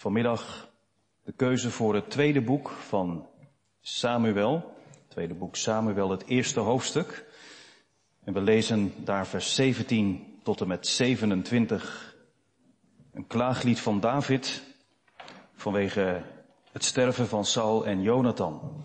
Vanmiddag 0.00 0.70
de 1.24 1.32
keuze 1.32 1.70
voor 1.70 1.94
het 1.94 2.10
tweede 2.10 2.40
boek 2.40 2.68
van 2.70 3.28
Samuel. 3.80 4.74
Het 4.92 5.10
tweede 5.10 5.34
boek 5.34 5.56
Samuel, 5.56 6.10
het 6.10 6.26
eerste 6.26 6.60
hoofdstuk. 6.60 7.26
En 8.24 8.32
we 8.32 8.40
lezen 8.40 8.94
daar 9.04 9.26
vers 9.26 9.54
17 9.54 10.38
tot 10.42 10.60
en 10.60 10.68
met 10.68 10.86
27. 10.86 12.16
Een 13.12 13.26
klaaglied 13.26 13.80
van 13.80 14.00
David 14.00 14.62
vanwege 15.54 16.22
het 16.72 16.84
sterven 16.84 17.28
van 17.28 17.44
Saul 17.44 17.86
en 17.86 18.02
Jonathan. 18.02 18.82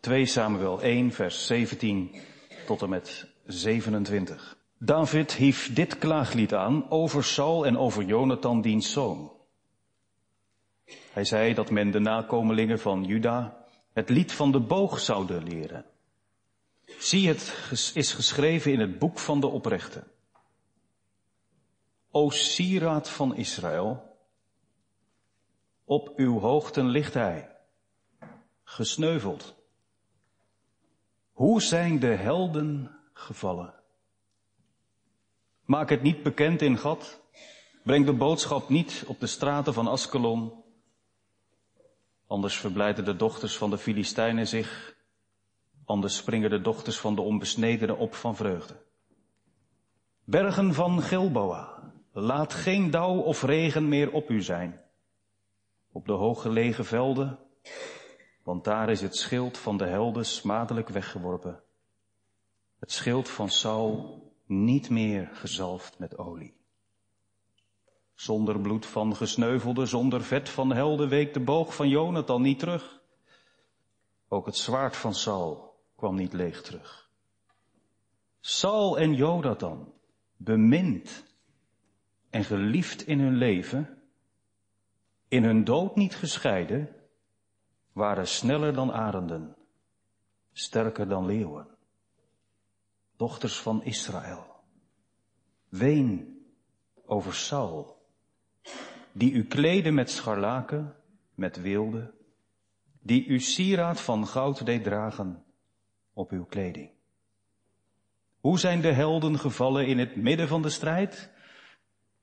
2 0.00 0.26
Samuel 0.26 0.82
1 0.82 1.12
vers 1.12 1.46
17 1.46 2.20
tot 2.66 2.82
en 2.82 2.88
met 2.88 3.26
27. 3.46 4.63
David 4.84 5.32
hief 5.32 5.72
dit 5.72 5.98
klaaglied 5.98 6.54
aan 6.54 6.90
over 6.90 7.24
Saul 7.24 7.66
en 7.66 7.78
over 7.78 8.04
Jonathan 8.04 8.60
diens 8.60 8.92
zoon. 8.92 9.32
Hij 11.12 11.24
zei 11.24 11.54
dat 11.54 11.70
men 11.70 11.90
de 11.90 11.98
nakomelingen 11.98 12.78
van 12.78 13.04
Juda 13.04 13.66
het 13.92 14.08
lied 14.08 14.32
van 14.32 14.52
de 14.52 14.60
boog 14.60 15.00
zouden 15.00 15.42
leren. 15.42 15.84
Zie, 16.98 17.28
het 17.28 17.70
is 17.94 18.12
geschreven 18.12 18.72
in 18.72 18.80
het 18.80 18.98
boek 18.98 19.18
van 19.18 19.40
de 19.40 19.46
oprechte. 19.46 20.04
O 22.10 22.30
sieraad 22.30 23.10
van 23.10 23.36
Israël, 23.36 24.16
op 25.84 26.12
uw 26.16 26.38
hoogten 26.38 26.86
ligt 26.86 27.14
hij, 27.14 27.56
gesneuveld. 28.62 29.54
Hoe 31.32 31.62
zijn 31.62 31.98
de 31.98 32.14
helden 32.14 32.98
gevallen? 33.12 33.83
Maak 35.64 35.88
het 35.88 36.02
niet 36.02 36.22
bekend 36.22 36.62
in 36.62 36.78
Gad. 36.78 37.20
Breng 37.82 38.06
de 38.06 38.12
boodschap 38.12 38.68
niet 38.68 39.04
op 39.06 39.20
de 39.20 39.26
straten 39.26 39.74
van 39.74 39.86
Askelon. 39.86 40.52
Anders 42.26 42.56
verblijden 42.56 43.04
de 43.04 43.16
dochters 43.16 43.56
van 43.56 43.70
de 43.70 43.78
Filistijnen 43.78 44.46
zich. 44.46 44.96
Anders 45.84 46.16
springen 46.16 46.50
de 46.50 46.60
dochters 46.60 46.98
van 46.98 47.14
de 47.14 47.20
onbesnedenen 47.20 47.98
op 47.98 48.14
van 48.14 48.36
vreugde. 48.36 48.74
Bergen 50.24 50.74
van 50.74 51.02
Gilboa, 51.02 51.92
laat 52.12 52.54
geen 52.54 52.90
dauw 52.90 53.18
of 53.18 53.42
regen 53.42 53.88
meer 53.88 54.12
op 54.12 54.30
u 54.30 54.42
zijn. 54.42 54.80
Op 55.92 56.06
de 56.06 56.12
hooggelegen 56.12 56.84
velden, 56.84 57.38
want 58.42 58.64
daar 58.64 58.90
is 58.90 59.00
het 59.00 59.16
schild 59.16 59.58
van 59.58 59.76
de 59.76 59.86
helden 59.86 60.26
smadelijk 60.26 60.88
weggeworpen. 60.88 61.62
Het 62.78 62.92
schild 62.92 63.28
van 63.28 63.48
Saul 63.48 64.23
niet 64.46 64.90
meer 64.90 65.28
gezalfd 65.32 65.98
met 65.98 66.18
olie. 66.18 66.56
Zonder 68.14 68.60
bloed 68.60 68.86
van 68.86 69.16
gesneuvelde, 69.16 69.86
zonder 69.86 70.22
vet 70.22 70.48
van 70.48 70.72
helden 70.72 71.08
week 71.08 71.34
de 71.34 71.40
boog 71.40 71.74
van 71.74 71.88
Jonathan 71.88 72.42
niet 72.42 72.58
terug. 72.58 73.02
Ook 74.28 74.46
het 74.46 74.56
zwaard 74.56 74.96
van 74.96 75.14
Saul 75.14 75.80
kwam 75.96 76.14
niet 76.14 76.32
leeg 76.32 76.62
terug. 76.62 77.10
Saul 78.40 78.98
en 78.98 79.14
Jonathan, 79.14 79.92
bemind 80.36 81.24
en 82.30 82.44
geliefd 82.44 83.06
in 83.06 83.20
hun 83.20 83.36
leven, 83.36 84.02
in 85.28 85.44
hun 85.44 85.64
dood 85.64 85.96
niet 85.96 86.14
gescheiden, 86.14 86.96
waren 87.92 88.28
sneller 88.28 88.74
dan 88.74 88.92
arenden, 88.92 89.56
sterker 90.52 91.08
dan 91.08 91.26
leeuwen 91.26 91.73
dochters 93.16 93.60
van 93.60 93.84
Israël. 93.84 94.46
Ween 95.68 96.38
over 97.06 97.34
Saul, 97.34 98.06
die 99.12 99.32
u 99.32 99.44
kleedde 99.44 99.90
met 99.90 100.10
scharlaken, 100.10 100.96
met 101.34 101.60
wilde, 101.60 102.14
die 103.00 103.26
u 103.26 103.40
sieraad 103.40 104.00
van 104.00 104.26
goud 104.26 104.66
deed 104.66 104.84
dragen 104.84 105.44
op 106.12 106.30
uw 106.30 106.44
kleding. 106.44 106.90
Hoe 108.40 108.58
zijn 108.58 108.80
de 108.80 108.92
helden 108.92 109.38
gevallen 109.38 109.86
in 109.86 109.98
het 109.98 110.16
midden 110.16 110.48
van 110.48 110.62
de 110.62 110.70
strijd? 110.70 111.30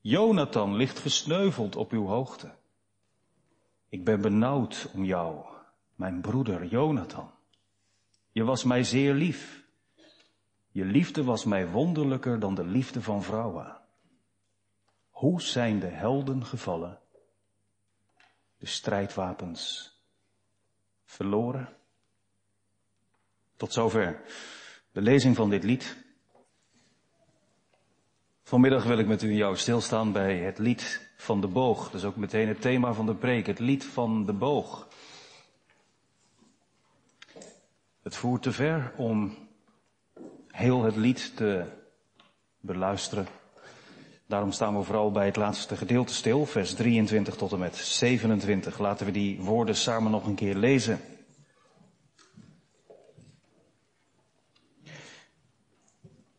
Jonathan 0.01 0.75
ligt 0.75 0.99
gesneuveld 0.99 1.75
op 1.75 1.91
uw 1.91 2.05
hoogte. 2.05 2.51
Ik 3.89 4.03
ben 4.05 4.21
benauwd 4.21 4.89
om 4.93 5.05
jou, 5.05 5.45
mijn 5.95 6.21
broeder 6.21 6.65
Jonathan. 6.65 7.31
Je 8.31 8.43
was 8.43 8.63
mij 8.63 8.83
zeer 8.83 9.13
lief. 9.13 9.60
Je 10.71 10.85
liefde 10.85 11.23
was 11.23 11.43
mij 11.43 11.67
wonderlijker 11.67 12.39
dan 12.39 12.55
de 12.55 12.65
liefde 12.65 13.01
van 13.01 13.23
vrouwen. 13.23 13.77
Hoe 15.09 15.41
zijn 15.41 15.79
de 15.79 15.87
helden 15.87 16.45
gevallen? 16.45 16.99
De 18.57 18.65
strijdwapens 18.65 19.91
verloren? 21.05 21.77
Tot 23.55 23.73
zover 23.73 24.21
de 24.91 25.01
lezing 25.01 25.35
van 25.35 25.49
dit 25.49 25.63
lied. 25.63 25.97
Vanmiddag 28.43 28.83
wil 28.83 28.97
ik 28.97 29.07
met 29.07 29.21
u 29.21 29.33
jou 29.33 29.57
stilstaan 29.57 30.11
bij 30.11 30.37
het 30.37 30.57
lied 30.57 31.11
van 31.17 31.41
de 31.41 31.47
boog. 31.47 31.83
Dat 31.83 32.01
is 32.01 32.07
ook 32.07 32.15
meteen 32.15 32.47
het 32.47 32.61
thema 32.61 32.93
van 32.93 33.05
de 33.05 33.15
preek, 33.15 33.45
het 33.45 33.59
lied 33.59 33.85
van 33.85 34.25
de 34.25 34.33
boog. 34.33 34.87
Het 38.01 38.15
voert 38.15 38.41
te 38.41 38.51
ver 38.51 38.93
om 38.97 39.37
heel 40.51 40.83
het 40.83 40.95
lied 40.95 41.35
te 41.35 41.65
beluisteren. 42.59 43.27
Daarom 44.27 44.51
staan 44.51 44.77
we 44.77 44.83
vooral 44.83 45.11
bij 45.11 45.25
het 45.25 45.35
laatste 45.35 45.77
gedeelte 45.77 46.13
stil, 46.13 46.45
vers 46.45 46.73
23 46.73 47.35
tot 47.35 47.51
en 47.51 47.59
met 47.59 47.75
27. 47.75 48.79
Laten 48.79 49.05
we 49.05 49.11
die 49.11 49.39
woorden 49.39 49.75
samen 49.75 50.11
nog 50.11 50.25
een 50.25 50.35
keer 50.35 50.55
lezen. 50.55 50.99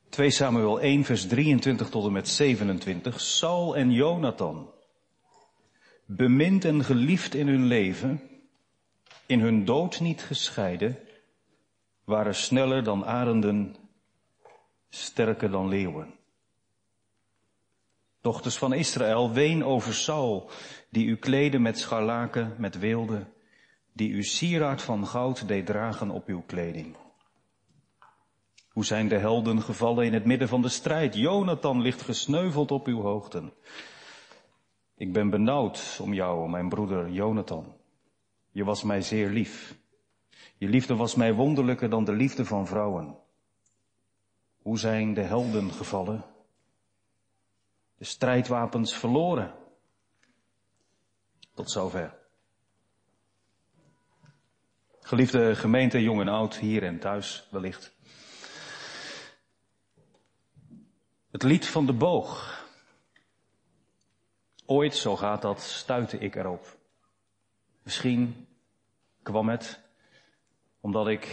Twee 0.08 0.30
Samuel 0.30 0.80
1, 0.80 1.04
vers 1.04 1.26
23 1.26 1.88
tot 1.88 2.06
en 2.06 2.12
met 2.12 2.28
27. 2.28 3.20
Saul 3.20 3.76
en 3.76 3.90
Jonathan, 3.92 4.70
bemind 6.06 6.64
en 6.64 6.84
geliefd 6.84 7.34
in 7.34 7.48
hun 7.48 7.64
leven, 7.64 8.22
in 9.26 9.40
hun 9.40 9.64
dood 9.64 10.00
niet 10.00 10.22
gescheiden, 10.22 10.98
waren 12.04 12.34
sneller 12.34 12.84
dan 12.84 13.04
arenden 13.04 13.76
sterker 14.94 15.50
dan 15.50 15.68
leeuwen. 15.68 16.14
Dochters 18.20 18.56
van 18.56 18.72
Israël, 18.72 19.32
ween 19.32 19.64
over 19.64 19.94
Saul, 19.94 20.50
die 20.90 21.06
u 21.06 21.16
kleden 21.16 21.62
met 21.62 21.78
scharlaken, 21.78 22.54
met 22.58 22.78
weelde, 22.78 23.26
die 23.92 24.10
u 24.10 24.22
sieraad 24.22 24.82
van 24.82 25.06
goud 25.06 25.48
deed 25.48 25.66
dragen 25.66 26.10
op 26.10 26.26
uw 26.26 26.42
kleding. 26.46 26.96
Hoe 28.68 28.84
zijn 28.84 29.08
de 29.08 29.18
helden 29.18 29.62
gevallen 29.62 30.04
in 30.04 30.12
het 30.12 30.24
midden 30.24 30.48
van 30.48 30.62
de 30.62 30.68
strijd? 30.68 31.14
Jonathan 31.14 31.80
ligt 31.80 32.02
gesneuveld 32.02 32.70
op 32.70 32.86
uw 32.86 33.00
hoogten. 33.00 33.52
Ik 34.96 35.12
ben 35.12 35.30
benauwd 35.30 35.98
om 36.02 36.14
jou, 36.14 36.50
mijn 36.50 36.68
broeder 36.68 37.10
Jonathan. 37.10 37.76
Je 38.50 38.64
was 38.64 38.82
mij 38.82 39.00
zeer 39.00 39.28
lief. 39.28 39.74
Je 40.58 40.68
liefde 40.68 40.96
was 40.96 41.14
mij 41.14 41.34
wonderlijker 41.34 41.90
dan 41.90 42.04
de 42.04 42.12
liefde 42.12 42.44
van 42.44 42.66
vrouwen. 42.66 43.21
Hoe 44.62 44.78
zijn 44.78 45.14
de 45.14 45.22
helden 45.22 45.72
gevallen? 45.72 46.24
De 47.96 48.04
strijdwapens 48.04 48.94
verloren. 48.94 49.54
Tot 51.54 51.70
zover. 51.70 52.18
Geliefde 55.00 55.56
gemeente, 55.56 56.02
jong 56.02 56.20
en 56.20 56.28
oud, 56.28 56.56
hier 56.56 56.82
en 56.82 56.98
thuis 56.98 57.48
wellicht. 57.50 57.92
Het 61.30 61.42
lied 61.42 61.66
van 61.66 61.86
de 61.86 61.92
boog. 61.92 62.60
Ooit, 64.66 64.94
zo 64.94 65.16
gaat 65.16 65.42
dat, 65.42 65.60
stuitte 65.60 66.18
ik 66.18 66.34
erop. 66.34 66.78
Misschien 67.82 68.46
kwam 69.22 69.48
het 69.48 69.80
omdat 70.80 71.08
ik 71.08 71.26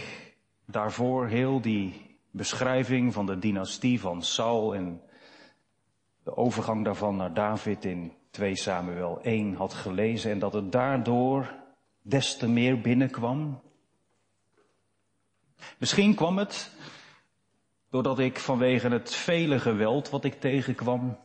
daarvoor 0.64 1.26
heel 1.26 1.60
die 1.60 2.09
beschrijving 2.30 3.12
van 3.12 3.26
de 3.26 3.38
dynastie 3.38 4.00
van 4.00 4.22
Saul 4.22 4.74
en 4.74 5.02
de 6.22 6.36
overgang 6.36 6.84
daarvan 6.84 7.16
naar 7.16 7.34
David 7.34 7.84
in 7.84 8.12
2 8.30 8.56
Samuel 8.56 9.20
1 9.22 9.54
had 9.54 9.74
gelezen 9.74 10.30
en 10.30 10.38
dat 10.38 10.52
het 10.52 10.72
daardoor 10.72 11.54
des 12.02 12.36
te 12.36 12.48
meer 12.48 12.80
binnenkwam. 12.80 13.60
Misschien 15.78 16.14
kwam 16.14 16.38
het 16.38 16.70
doordat 17.90 18.18
ik 18.18 18.38
vanwege 18.38 18.88
het 18.88 19.14
vele 19.14 19.58
geweld 19.58 20.10
wat 20.10 20.24
ik 20.24 20.40
tegenkwam 20.40 21.18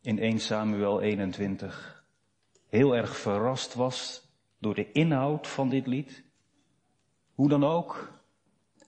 in 0.00 0.18
1 0.18 0.40
Samuel 0.40 1.00
21 1.00 2.04
heel 2.68 2.96
erg 2.96 3.16
verrast 3.16 3.74
was 3.74 4.22
door 4.58 4.74
de 4.74 4.92
inhoud 4.92 5.46
van 5.46 5.68
dit 5.68 5.86
lied. 5.86 6.24
Hoe 7.34 7.48
dan 7.48 7.64
ook, 7.64 8.12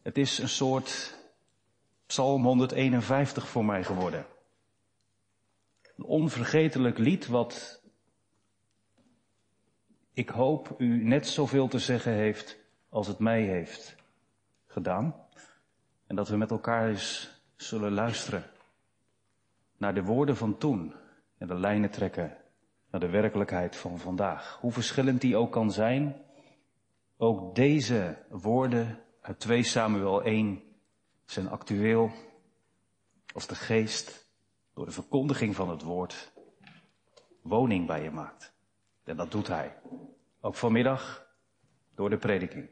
het 0.03 0.19
is 0.19 0.39
een 0.39 0.49
soort 0.49 1.15
Psalm 2.07 2.43
151 2.45 3.49
voor 3.49 3.65
mij 3.65 3.85
geworden. 3.85 4.27
Een 5.97 6.05
onvergetelijk 6.05 6.99
lied 6.99 7.27
wat 7.27 7.83
ik 10.13 10.29
hoop 10.29 10.75
u 10.79 11.05
net 11.05 11.27
zoveel 11.27 11.69
te 11.69 11.79
zeggen 11.79 12.13
heeft 12.13 12.59
als 12.89 13.07
het 13.07 13.19
mij 13.19 13.43
heeft 13.43 13.97
gedaan. 14.67 15.15
En 16.07 16.17
dat 16.17 16.29
we 16.29 16.37
met 16.37 16.51
elkaar 16.51 16.89
eens 16.89 17.41
zullen 17.57 17.93
luisteren 17.93 18.45
naar 19.77 19.95
de 19.95 20.03
woorden 20.03 20.37
van 20.37 20.59
toen 20.59 20.95
en 21.39 21.47
de 21.47 21.59
lijnen 21.59 21.91
trekken 21.91 22.37
naar 22.91 23.01
de 23.01 23.11
werkelijkheid 23.11 23.77
van 23.77 23.99
vandaag. 23.99 24.59
Hoe 24.61 24.73
verschillend 24.73 25.21
die 25.21 25.37
ook 25.37 25.53
kan 25.53 25.73
zijn, 25.73 26.17
ook 27.17 27.55
deze 27.55 28.19
woorden 28.29 28.99
uit 29.21 29.41
2 29.41 29.63
Samuel 29.63 30.23
1 30.23 30.66
zijn 31.27 31.49
actueel 31.49 32.13
als 33.35 33.47
de 33.47 33.55
geest 33.55 34.27
door 34.75 34.85
de 34.85 34.93
verkondiging 34.93 35.55
van 35.55 35.71
het 35.71 35.83
woord 35.83 36.33
woning 37.43 37.87
bij 37.87 38.03
je 38.03 38.11
maakt. 38.11 38.55
En 39.05 39.17
dat 39.17 39.31
doet 39.31 39.47
hij. 39.47 39.79
Ook 40.41 40.55
vanmiddag 40.55 41.27
door 41.95 42.11
de 42.11 42.19
prediking. 42.19 42.69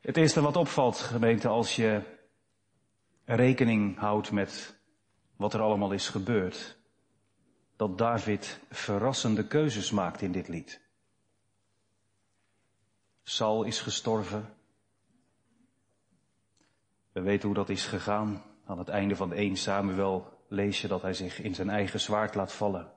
Het 0.00 0.16
eerste 0.16 0.40
wat 0.40 0.56
opvalt, 0.56 0.96
gemeente, 0.96 1.48
als 1.48 1.76
je 1.76 2.02
rekening 3.24 3.98
houdt 3.98 4.30
met 4.30 4.80
wat 5.36 5.54
er 5.54 5.60
allemaal 5.60 5.92
is 5.92 6.08
gebeurd, 6.08 6.78
dat 7.76 7.98
David 7.98 8.60
verrassende 8.70 9.46
keuzes 9.46 9.90
maakt 9.90 10.22
in 10.22 10.32
dit 10.32 10.48
lied. 10.48 10.80
Saul 13.22 13.62
is 13.62 13.80
gestorven. 13.80 14.56
We 17.12 17.20
weten 17.20 17.46
hoe 17.46 17.56
dat 17.56 17.68
is 17.68 17.86
gegaan. 17.86 18.42
Aan 18.64 18.78
het 18.78 18.88
einde 18.88 19.16
van 19.16 19.32
1 19.32 19.56
Samuel 19.56 20.38
lees 20.48 20.80
je 20.80 20.88
dat 20.88 21.02
hij 21.02 21.14
zich 21.14 21.40
in 21.40 21.54
zijn 21.54 21.70
eigen 21.70 22.00
zwaard 22.00 22.34
laat 22.34 22.52
vallen. 22.52 22.92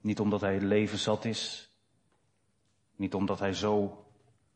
Niet 0.00 0.20
omdat 0.20 0.40
hij 0.40 0.54
het 0.54 0.62
leven 0.62 0.98
zat 0.98 1.24
is. 1.24 1.70
Niet 2.96 3.14
omdat 3.14 3.38
hij 3.38 3.52
zo 3.52 4.04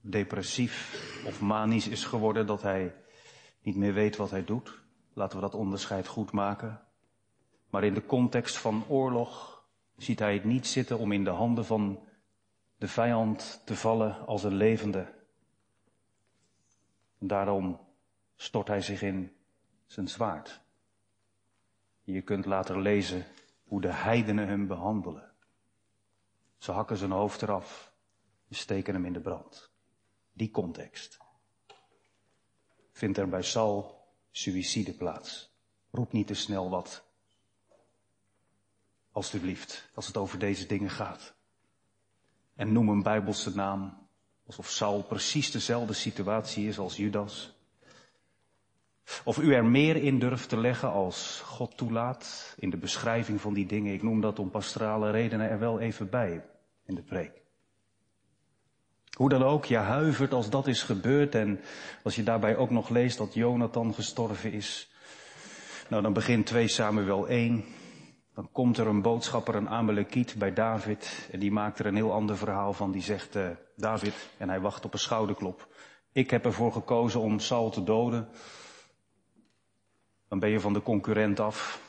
depressief 0.00 1.02
of 1.26 1.40
manisch 1.40 1.88
is 1.88 2.04
geworden 2.04 2.46
dat 2.46 2.62
hij 2.62 2.94
niet 3.62 3.76
meer 3.76 3.94
weet 3.94 4.16
wat 4.16 4.30
hij 4.30 4.44
doet. 4.44 4.82
Laten 5.12 5.36
we 5.36 5.42
dat 5.42 5.54
onderscheid 5.54 6.06
goed 6.06 6.32
maken. 6.32 6.80
Maar 7.70 7.84
in 7.84 7.94
de 7.94 8.06
context 8.06 8.56
van 8.56 8.84
oorlog 8.88 9.64
ziet 9.96 10.18
hij 10.18 10.34
het 10.34 10.44
niet 10.44 10.66
zitten 10.66 10.98
om 10.98 11.12
in 11.12 11.24
de 11.24 11.30
handen 11.30 11.64
van 11.64 12.00
de 12.78 12.88
vijand 12.88 13.62
te 13.64 13.76
vallen 13.76 14.26
als 14.26 14.44
een 14.44 14.54
levende. 14.54 15.15
Daarom 17.18 17.80
stort 18.36 18.68
hij 18.68 18.80
zich 18.80 19.02
in 19.02 19.36
zijn 19.86 20.08
zwaard. 20.08 20.60
Je 22.02 22.22
kunt 22.22 22.44
later 22.44 22.80
lezen 22.80 23.26
hoe 23.64 23.80
de 23.80 23.92
heidenen 23.92 24.48
hem 24.48 24.66
behandelen. 24.66 25.32
Ze 26.58 26.72
hakken 26.72 26.96
zijn 26.96 27.10
hoofd 27.10 27.42
eraf 27.42 27.92
en 28.48 28.54
steken 28.54 28.94
hem 28.94 29.04
in 29.04 29.12
de 29.12 29.20
brand. 29.20 29.70
Die 30.32 30.50
context 30.50 31.18
vindt 32.92 33.18
er 33.18 33.28
bij 33.28 33.42
Saul 33.42 34.06
suïcide 34.30 34.92
plaats. 34.92 35.54
Roep 35.90 36.12
niet 36.12 36.26
te 36.26 36.34
snel 36.34 36.70
wat. 36.70 37.04
Alsjeblieft, 39.12 39.90
als 39.94 40.06
het 40.06 40.16
over 40.16 40.38
deze 40.38 40.66
dingen 40.66 40.90
gaat. 40.90 41.34
En 42.54 42.72
noem 42.72 42.88
een 42.88 43.02
bijbelse 43.02 43.54
naam, 43.54 44.05
alsof 44.46 44.68
Saul 44.68 45.02
precies 45.02 45.50
dezelfde 45.50 45.92
situatie 45.92 46.68
is 46.68 46.78
als 46.78 46.96
Judas. 46.96 47.54
Of 49.24 49.38
u 49.38 49.54
er 49.54 49.64
meer 49.64 49.96
in 49.96 50.18
durft 50.18 50.48
te 50.48 50.56
leggen 50.56 50.90
als 50.90 51.40
God 51.44 51.76
toelaat 51.76 52.54
in 52.58 52.70
de 52.70 52.76
beschrijving 52.76 53.40
van 53.40 53.54
die 53.54 53.66
dingen. 53.66 53.92
Ik 53.92 54.02
noem 54.02 54.20
dat 54.20 54.38
om 54.38 54.50
pastorale 54.50 55.10
redenen 55.10 55.50
er 55.50 55.58
wel 55.58 55.80
even 55.80 56.10
bij 56.10 56.44
in 56.86 56.94
de 56.94 57.02
preek. 57.02 57.44
Hoe 59.16 59.28
dan 59.28 59.42
ook, 59.42 59.64
je 59.64 59.76
huivert 59.76 60.32
als 60.32 60.50
dat 60.50 60.66
is 60.66 60.82
gebeurd 60.82 61.34
en 61.34 61.60
als 62.02 62.16
je 62.16 62.22
daarbij 62.22 62.56
ook 62.56 62.70
nog 62.70 62.88
leest 62.88 63.18
dat 63.18 63.34
Jonathan 63.34 63.94
gestorven 63.94 64.52
is. 64.52 64.90
Nou, 65.88 66.02
dan 66.02 66.12
begint 66.12 66.46
2 66.46 66.68
Samuel 66.68 67.28
1. 67.28 67.64
Dan 68.36 68.48
komt 68.52 68.78
er 68.78 68.86
een 68.86 69.02
boodschapper, 69.02 69.54
een 69.54 69.68
Amalekiet 69.68 70.34
bij 70.38 70.52
David 70.52 71.28
en 71.32 71.38
die 71.38 71.52
maakt 71.52 71.78
er 71.78 71.86
een 71.86 71.94
heel 71.94 72.12
ander 72.12 72.36
verhaal 72.36 72.72
van. 72.72 72.90
Die 72.92 73.02
zegt, 73.02 73.36
uh, 73.36 73.48
David, 73.76 74.30
en 74.36 74.48
hij 74.48 74.60
wacht 74.60 74.84
op 74.84 74.92
een 74.92 74.98
schouderklop. 74.98 75.68
Ik 76.12 76.30
heb 76.30 76.44
ervoor 76.44 76.72
gekozen 76.72 77.20
om 77.20 77.38
Saul 77.38 77.70
te 77.70 77.84
doden. 77.84 78.28
Dan 80.28 80.38
ben 80.38 80.50
je 80.50 80.60
van 80.60 80.72
de 80.72 80.82
concurrent 80.82 81.40
af. 81.40 81.80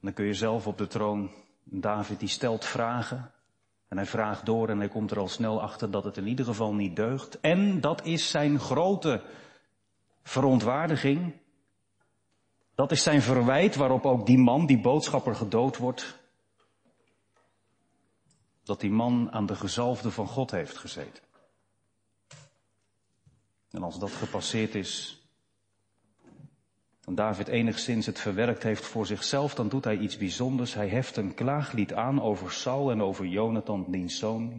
Dan 0.00 0.12
kun 0.12 0.24
je 0.24 0.34
zelf 0.34 0.66
op 0.66 0.78
de 0.78 0.86
troon. 0.86 1.30
David 1.62 2.20
die 2.20 2.28
stelt 2.28 2.64
vragen. 2.64 3.30
En 3.88 3.96
hij 3.96 4.06
vraagt 4.06 4.46
door 4.46 4.68
en 4.68 4.78
hij 4.78 4.88
komt 4.88 5.10
er 5.10 5.18
al 5.18 5.28
snel 5.28 5.62
achter 5.62 5.90
dat 5.90 6.04
het 6.04 6.16
in 6.16 6.26
ieder 6.26 6.44
geval 6.44 6.74
niet 6.74 6.96
deugt. 6.96 7.40
En 7.40 7.80
dat 7.80 8.04
is 8.04 8.30
zijn 8.30 8.58
grote 8.58 9.22
verontwaardiging. 10.22 11.32
Dat 12.74 12.92
is 12.92 13.02
zijn 13.02 13.22
verwijt 13.22 13.74
waarop 13.74 14.04
ook 14.06 14.26
die 14.26 14.38
man, 14.38 14.66
die 14.66 14.80
boodschapper, 14.80 15.34
gedood 15.34 15.76
wordt. 15.76 16.18
Dat 18.62 18.80
die 18.80 18.90
man 18.90 19.32
aan 19.32 19.46
de 19.46 19.54
gezalfde 19.54 20.10
van 20.10 20.26
God 20.26 20.50
heeft 20.50 20.76
gezeten. 20.76 21.22
En 23.70 23.82
als 23.82 23.98
dat 23.98 24.10
gepasseerd 24.10 24.74
is, 24.74 25.18
en 27.04 27.14
David 27.14 27.48
enigszins 27.48 28.06
het 28.06 28.20
verwerkt 28.20 28.62
heeft 28.62 28.86
voor 28.86 29.06
zichzelf, 29.06 29.54
dan 29.54 29.68
doet 29.68 29.84
hij 29.84 29.98
iets 29.98 30.16
bijzonders. 30.16 30.74
Hij 30.74 30.88
heft 30.88 31.16
een 31.16 31.34
klaaglied 31.34 31.92
aan 31.92 32.22
over 32.22 32.52
Saul 32.52 32.90
en 32.90 33.02
over 33.02 33.26
Jonathan, 33.26 33.84
diens 33.88 34.18
zoon. 34.18 34.50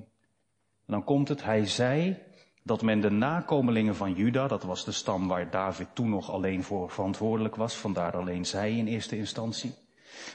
En 0.86 0.94
dan 0.94 1.04
komt 1.04 1.28
het, 1.28 1.44
hij 1.44 1.66
zei 1.66 2.18
dat 2.66 2.82
men 2.82 3.02
de 3.02 3.10
nakomelingen 3.10 3.96
van 3.96 4.14
Juda, 4.14 4.48
dat 4.48 4.64
was 4.64 4.86
de 4.86 4.92
stam 4.92 5.28
waar 5.28 5.50
David 5.50 5.88
toen 5.94 6.10
nog 6.10 6.32
alleen 6.32 6.64
voor 6.64 6.92
verantwoordelijk 6.92 7.56
was, 7.56 7.76
vandaar 7.76 8.18
alleen 8.18 8.46
zij 8.46 8.78
in 8.78 8.88
eerste 8.88 9.18
instantie, 9.18 9.76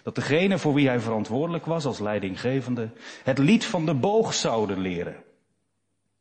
dat 0.03 0.15
degene 0.15 0.59
voor 0.59 0.75
wie 0.75 0.89
hij 0.89 1.01
verantwoordelijk 1.01 1.67
was 1.67 1.85
als 1.85 1.99
leidinggevende, 1.99 2.91
het 3.25 3.39
lied 3.39 3.65
van 3.65 3.87
de 3.87 3.95
boog 3.95 4.35
zouden 4.35 4.79
leren. 4.79 5.17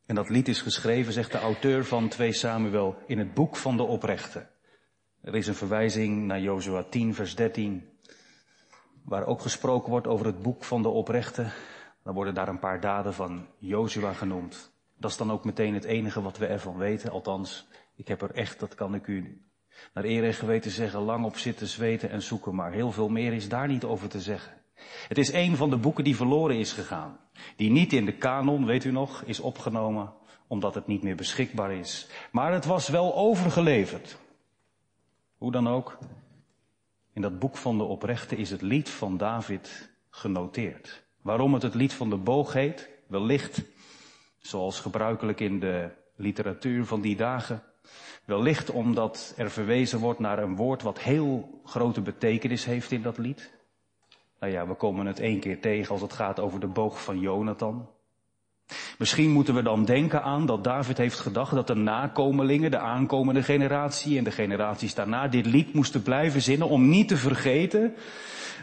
En 0.06 0.14
dat 0.14 0.28
lied 0.28 0.48
is 0.48 0.62
geschreven, 0.62 1.12
zegt 1.12 1.32
de 1.32 1.38
auteur 1.38 1.84
van 1.84 2.08
2 2.08 2.32
Samuel, 2.32 2.96
in 3.06 3.18
het 3.18 3.34
boek 3.34 3.56
van 3.56 3.76
de 3.76 3.82
oprechten. 3.82 4.48
Er 5.20 5.34
is 5.34 5.46
een 5.46 5.54
verwijzing 5.54 6.26
naar 6.26 6.40
Jozua 6.40 6.82
10, 6.82 7.14
vers 7.14 7.34
13, 7.34 7.88
waar 9.04 9.26
ook 9.26 9.40
gesproken 9.40 9.90
wordt 9.90 10.06
over 10.06 10.26
het 10.26 10.42
boek 10.42 10.64
van 10.64 10.82
de 10.82 10.88
oprechten. 10.88 11.52
Dan 12.02 12.14
worden 12.14 12.34
daar 12.34 12.48
een 12.48 12.58
paar 12.58 12.80
daden 12.80 13.14
van 13.14 13.46
Jozua 13.58 14.12
genoemd. 14.12 14.72
Dat 15.00 15.10
is 15.10 15.16
dan 15.16 15.32
ook 15.32 15.44
meteen 15.44 15.74
het 15.74 15.84
enige 15.84 16.22
wat 16.22 16.38
we 16.38 16.46
ervan 16.46 16.76
weten. 16.76 17.10
Althans, 17.10 17.66
ik 17.96 18.08
heb 18.08 18.22
er 18.22 18.30
echt, 18.30 18.60
dat 18.60 18.74
kan 18.74 18.94
ik 18.94 19.06
u 19.06 19.44
naar 19.94 20.04
eer 20.04 20.24
en 20.24 20.34
geweten 20.34 20.70
zeggen, 20.70 21.00
lang 21.00 21.24
op 21.24 21.36
zitten 21.36 21.66
zweten 21.66 22.10
en 22.10 22.22
zoeken. 22.22 22.54
Maar 22.54 22.72
heel 22.72 22.92
veel 22.92 23.08
meer 23.08 23.32
is 23.32 23.48
daar 23.48 23.68
niet 23.68 23.84
over 23.84 24.08
te 24.08 24.20
zeggen. 24.20 24.52
Het 25.08 25.18
is 25.18 25.32
een 25.32 25.56
van 25.56 25.70
de 25.70 25.76
boeken 25.76 26.04
die 26.04 26.16
verloren 26.16 26.56
is 26.56 26.72
gegaan. 26.72 27.18
Die 27.56 27.70
niet 27.70 27.92
in 27.92 28.04
de 28.04 28.16
kanon, 28.16 28.66
weet 28.66 28.84
u 28.84 28.90
nog, 28.90 29.22
is 29.22 29.40
opgenomen 29.40 30.12
omdat 30.46 30.74
het 30.74 30.86
niet 30.86 31.02
meer 31.02 31.16
beschikbaar 31.16 31.72
is. 31.72 32.08
Maar 32.32 32.52
het 32.52 32.64
was 32.64 32.88
wel 32.88 33.14
overgeleverd. 33.14 34.18
Hoe 35.36 35.52
dan 35.52 35.68
ook, 35.68 35.98
in 37.12 37.22
dat 37.22 37.38
boek 37.38 37.56
van 37.56 37.78
de 37.78 37.84
oprechte 37.84 38.36
is 38.36 38.50
het 38.50 38.62
lied 38.62 38.88
van 38.88 39.16
David 39.16 39.90
genoteerd. 40.10 41.02
Waarom 41.22 41.54
het 41.54 41.62
het 41.62 41.74
lied 41.74 41.92
van 41.92 42.10
de 42.10 42.16
boog 42.16 42.52
heet? 42.52 42.88
Wellicht, 43.06 43.62
zoals 44.40 44.80
gebruikelijk 44.80 45.40
in 45.40 45.60
de 45.60 45.90
literatuur 46.16 46.84
van 46.84 47.00
die 47.00 47.16
dagen, 47.16 47.62
wellicht 48.24 48.70
omdat 48.70 49.34
er 49.36 49.50
verwezen 49.50 49.98
wordt 49.98 50.20
naar 50.20 50.38
een 50.38 50.56
woord 50.56 50.82
wat 50.82 51.00
heel 51.00 51.60
grote 51.64 52.00
betekenis 52.00 52.64
heeft 52.64 52.90
in 52.90 53.02
dat 53.02 53.18
lied. 53.18 53.58
Nou 54.40 54.52
ja, 54.52 54.66
we 54.66 54.74
komen 54.74 55.06
het 55.06 55.20
één 55.20 55.40
keer 55.40 55.60
tegen 55.60 55.92
als 55.92 56.00
het 56.00 56.12
gaat 56.12 56.40
over 56.40 56.60
de 56.60 56.66
boog 56.66 57.02
van 57.02 57.18
Jonathan. 57.18 57.88
Misschien 58.98 59.30
moeten 59.30 59.54
we 59.54 59.62
dan 59.62 59.84
denken 59.84 60.22
aan 60.22 60.46
dat 60.46 60.64
David 60.64 60.98
heeft 60.98 61.20
gedacht 61.20 61.54
dat 61.54 61.66
de 61.66 61.74
nakomelingen, 61.74 62.70
de 62.70 62.78
aankomende 62.78 63.42
generatie 63.42 64.18
en 64.18 64.24
de 64.24 64.30
generaties 64.30 64.94
daarna 64.94 65.28
dit 65.28 65.46
lied 65.46 65.74
moesten 65.74 66.02
blijven 66.02 66.42
zinnen 66.42 66.68
om 66.68 66.88
niet 66.88 67.08
te 67.08 67.16
vergeten 67.16 67.94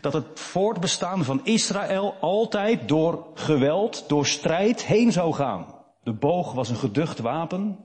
dat 0.01 0.13
het 0.13 0.39
voortbestaan 0.39 1.23
van 1.23 1.41
Israël 1.43 2.15
altijd 2.19 2.87
door 2.87 3.25
geweld, 3.33 4.03
door 4.07 4.25
strijd 4.25 4.85
heen 4.85 5.11
zou 5.11 5.33
gaan. 5.33 5.65
De 6.03 6.13
boog 6.13 6.53
was 6.53 6.69
een 6.69 6.75
geducht 6.75 7.19
wapen, 7.19 7.77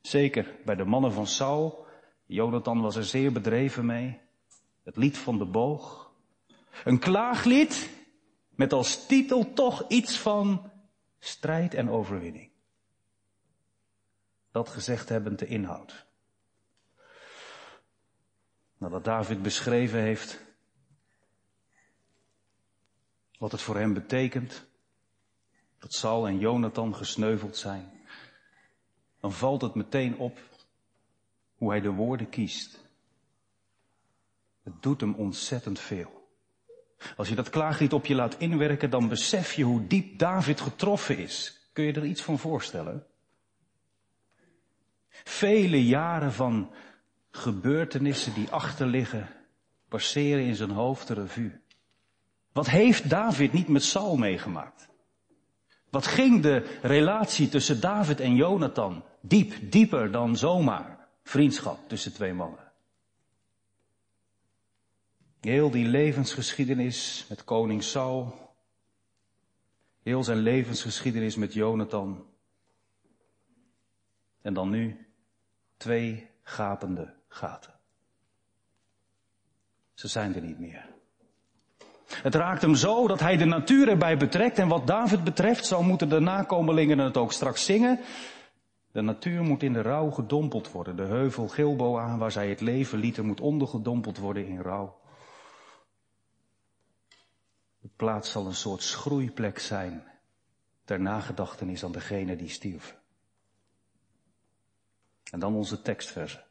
zeker 0.00 0.54
bij 0.64 0.74
de 0.74 0.84
mannen 0.84 1.12
van 1.12 1.26
Saul. 1.26 1.86
Jonathan 2.26 2.80
was 2.80 2.96
er 2.96 3.04
zeer 3.04 3.32
bedreven 3.32 3.86
mee. 3.86 4.18
Het 4.84 4.96
lied 4.96 5.18
van 5.18 5.38
de 5.38 5.44
boog. 5.44 6.10
Een 6.84 6.98
klaaglied 6.98 7.90
met 8.54 8.72
als 8.72 9.06
titel 9.06 9.52
toch 9.52 9.84
iets 9.88 10.18
van 10.18 10.70
strijd 11.20 11.74
en 11.74 11.90
overwinning. 11.90 12.50
Dat 14.50 14.68
gezegd 14.68 15.08
hebben 15.08 15.36
de 15.36 15.46
inhoud. 15.46 16.06
Nadat 18.76 19.04
David 19.04 19.42
beschreven 19.42 20.00
heeft 20.00 20.40
wat 23.38 23.52
het 23.52 23.62
voor 23.62 23.76
hem 23.76 23.94
betekent 23.94 24.66
dat 25.78 25.92
Saul 25.92 26.26
en 26.26 26.38
Jonathan 26.38 26.94
gesneuveld 26.94 27.56
zijn, 27.56 28.00
dan 29.20 29.32
valt 29.32 29.62
het 29.62 29.74
meteen 29.74 30.18
op 30.18 30.38
hoe 31.56 31.70
hij 31.70 31.80
de 31.80 31.90
woorden 31.90 32.28
kiest. 32.28 32.80
Het 34.62 34.82
doet 34.82 35.00
hem 35.00 35.14
ontzettend 35.14 35.78
veel. 35.78 36.19
Als 37.16 37.28
je 37.28 37.34
dat 37.34 37.50
klaaglied 37.50 37.92
op 37.92 38.06
je 38.06 38.14
laat 38.14 38.38
inwerken, 38.38 38.90
dan 38.90 39.08
besef 39.08 39.52
je 39.52 39.64
hoe 39.64 39.86
diep 39.86 40.18
David 40.18 40.60
getroffen 40.60 41.18
is. 41.18 41.68
Kun 41.72 41.84
je 41.84 41.92
er 41.92 42.04
iets 42.04 42.22
van 42.22 42.38
voorstellen? 42.38 43.06
Vele 45.10 45.84
jaren 45.84 46.32
van 46.32 46.70
gebeurtenissen 47.30 48.34
die 48.34 48.50
achterliggen, 48.50 49.28
passeren 49.88 50.44
in 50.44 50.54
zijn 50.54 50.70
hoofd 50.70 51.06
de 51.06 51.14
revue. 51.14 51.60
Wat 52.52 52.68
heeft 52.68 53.10
David 53.10 53.52
niet 53.52 53.68
met 53.68 53.84
Saul 53.84 54.16
meegemaakt? 54.16 54.88
Wat 55.90 56.06
ging 56.06 56.42
de 56.42 56.78
relatie 56.82 57.48
tussen 57.48 57.80
David 57.80 58.20
en 58.20 58.34
Jonathan 58.34 59.04
diep, 59.20 59.54
dieper 59.70 60.10
dan 60.10 60.36
zomaar 60.36 61.08
vriendschap 61.22 61.88
tussen 61.88 62.12
twee 62.12 62.32
mannen? 62.32 62.69
Heel 65.40 65.70
die 65.70 65.86
levensgeschiedenis 65.86 67.26
met 67.28 67.44
koning 67.44 67.82
Saul, 67.82 68.34
heel 70.02 70.24
zijn 70.24 70.38
levensgeschiedenis 70.38 71.36
met 71.36 71.52
Jonathan. 71.52 72.26
En 74.42 74.54
dan 74.54 74.70
nu 74.70 75.06
twee 75.76 76.30
gapende 76.42 77.14
gaten. 77.28 77.74
Ze 79.94 80.08
zijn 80.08 80.34
er 80.34 80.42
niet 80.42 80.58
meer. 80.58 80.88
Het 82.22 82.34
raakt 82.34 82.62
hem 82.62 82.74
zo 82.74 83.06
dat 83.06 83.20
hij 83.20 83.36
de 83.36 83.44
natuur 83.44 83.88
erbij 83.88 84.16
betrekt. 84.16 84.58
En 84.58 84.68
wat 84.68 84.86
David 84.86 85.24
betreft, 85.24 85.66
zo 85.66 85.82
moeten 85.82 86.08
de 86.08 86.20
nakomelingen 86.20 86.98
het 86.98 87.16
ook 87.16 87.32
straks 87.32 87.64
zingen. 87.64 88.00
De 88.92 89.00
natuur 89.00 89.42
moet 89.42 89.62
in 89.62 89.72
de 89.72 89.82
rouw 89.82 90.10
gedompeld 90.10 90.70
worden. 90.70 90.96
De 90.96 91.02
heuvel 91.04 91.48
Gilboa, 91.48 92.16
waar 92.16 92.32
zij 92.32 92.48
het 92.48 92.60
leven 92.60 92.98
lieten, 92.98 93.26
moet 93.26 93.40
ondergedompeld 93.40 94.18
worden 94.18 94.46
in 94.46 94.60
rouw. 94.60 94.99
De 97.80 97.88
plaats 97.96 98.30
zal 98.30 98.46
een 98.46 98.54
soort 98.54 98.82
schroeiplek 98.82 99.58
zijn 99.58 100.04
ter 100.84 101.00
nagedachtenis 101.00 101.84
aan 101.84 101.92
degene 101.92 102.36
die 102.36 102.48
stierven. 102.48 102.98
En 105.30 105.40
dan 105.40 105.54
onze 105.54 105.82
tekstversen. 105.82 106.44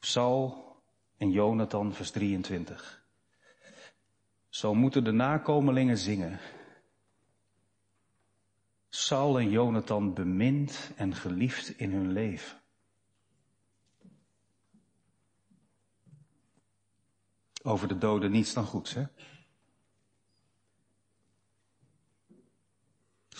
Saul 0.00 0.76
en 1.16 1.30
Jonathan, 1.30 1.94
vers 1.94 2.10
23. 2.10 3.06
Zo 4.48 4.74
moeten 4.74 5.04
de 5.04 5.12
nakomelingen 5.12 5.98
zingen. 5.98 6.40
Saul 8.88 9.38
en 9.38 9.50
Jonathan 9.50 10.14
bemind 10.14 10.90
en 10.96 11.14
geliefd 11.14 11.68
in 11.68 11.92
hun 11.92 12.12
leven. 12.12 12.60
Over 17.62 17.88
de 17.88 17.98
doden 17.98 18.30
niets 18.30 18.52
dan 18.52 18.64
goeds, 18.64 18.94
hè? 18.94 19.04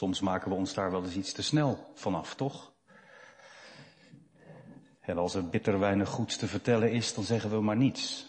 Soms 0.02 0.21
maken 0.21 0.50
we 0.50 0.56
ons 0.56 0.75
daar 0.75 0.90
wel 0.90 1.04
eens 1.04 1.16
iets 1.16 1.32
te 1.32 1.42
snel 1.42 1.90
vanaf, 1.94 2.35
toch? 2.35 2.73
En 5.00 5.18
als 5.18 5.35
er 5.35 5.49
bitter 5.49 5.78
weinig 5.78 6.09
goeds 6.09 6.37
te 6.37 6.47
vertellen 6.47 6.92
is, 6.92 7.14
dan 7.14 7.25
zeggen 7.25 7.50
we 7.50 7.61
maar 7.61 7.76
niets. 7.76 8.28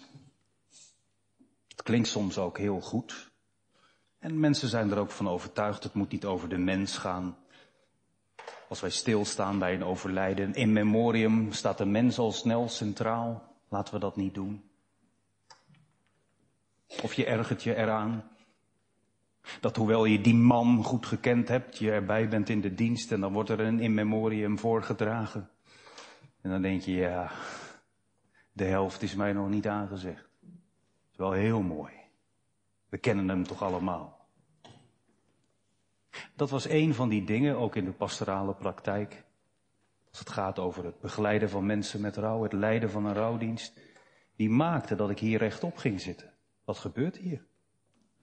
Het 1.67 1.83
klinkt 1.83 2.07
soms 2.07 2.37
ook 2.37 2.57
heel 2.57 2.81
goed. 2.81 3.31
En 4.19 4.39
mensen 4.39 4.67
zijn 4.67 4.91
er 4.91 4.97
ook 4.97 5.11
van 5.11 5.29
overtuigd, 5.29 5.83
het 5.83 5.93
moet 5.93 6.11
niet 6.11 6.25
over 6.25 6.49
de 6.49 6.57
mens 6.57 6.97
gaan. 6.97 7.37
Als 8.69 8.81
wij 8.81 8.89
stilstaan 8.89 9.59
bij 9.59 9.73
een 9.73 9.83
overlijden, 9.83 10.53
in 10.53 10.73
memoriam 10.73 11.51
staat 11.51 11.77
de 11.77 11.85
mens 11.85 12.17
al 12.17 12.31
snel 12.31 12.69
centraal. 12.69 13.55
Laten 13.69 13.93
we 13.93 13.99
dat 13.99 14.15
niet 14.15 14.33
doen. 14.33 14.69
Of 17.01 17.13
je 17.13 17.25
ergert 17.25 17.63
je 17.63 17.75
eraan. 17.75 18.32
Dat 19.59 19.75
hoewel 19.75 20.05
je 20.05 20.21
die 20.21 20.35
man 20.35 20.83
goed 20.83 21.05
gekend 21.05 21.47
hebt, 21.47 21.77
je 21.77 21.91
erbij 21.91 22.29
bent 22.29 22.49
in 22.49 22.61
de 22.61 22.73
dienst 22.73 23.11
en 23.11 23.19
dan 23.19 23.33
wordt 23.33 23.49
er 23.49 23.59
een 23.59 23.79
in 23.79 23.93
memoriam 23.93 24.59
voorgedragen. 24.59 25.49
En 26.41 26.49
dan 26.49 26.61
denk 26.61 26.81
je, 26.81 26.91
ja, 26.91 27.31
de 28.51 28.63
helft 28.63 29.01
is 29.01 29.15
mij 29.15 29.33
nog 29.33 29.49
niet 29.49 29.67
aangezegd. 29.67 30.29
Dat 30.41 31.11
is 31.11 31.17
wel 31.17 31.31
heel 31.31 31.61
mooi. 31.61 31.93
We 32.89 32.97
kennen 32.97 33.29
hem 33.29 33.43
toch 33.43 33.61
allemaal. 33.61 34.27
Dat 36.35 36.49
was 36.49 36.69
een 36.69 36.93
van 36.93 37.09
die 37.09 37.23
dingen, 37.23 37.57
ook 37.57 37.75
in 37.75 37.85
de 37.85 37.91
pastorale 37.91 38.53
praktijk. 38.53 39.23
Als 40.09 40.19
het 40.19 40.29
gaat 40.29 40.59
over 40.59 40.85
het 40.85 40.99
begeleiden 40.99 41.49
van 41.49 41.65
mensen 41.65 42.01
met 42.01 42.17
rouw, 42.17 42.43
het 42.43 42.53
leiden 42.53 42.89
van 42.89 43.05
een 43.05 43.13
rouwdienst. 43.13 43.79
Die 44.35 44.49
maakte 44.49 44.95
dat 44.95 45.09
ik 45.09 45.19
hier 45.19 45.37
rechtop 45.37 45.77
ging 45.77 46.01
zitten. 46.01 46.33
Wat 46.63 46.77
gebeurt 46.77 47.17
hier? 47.17 47.45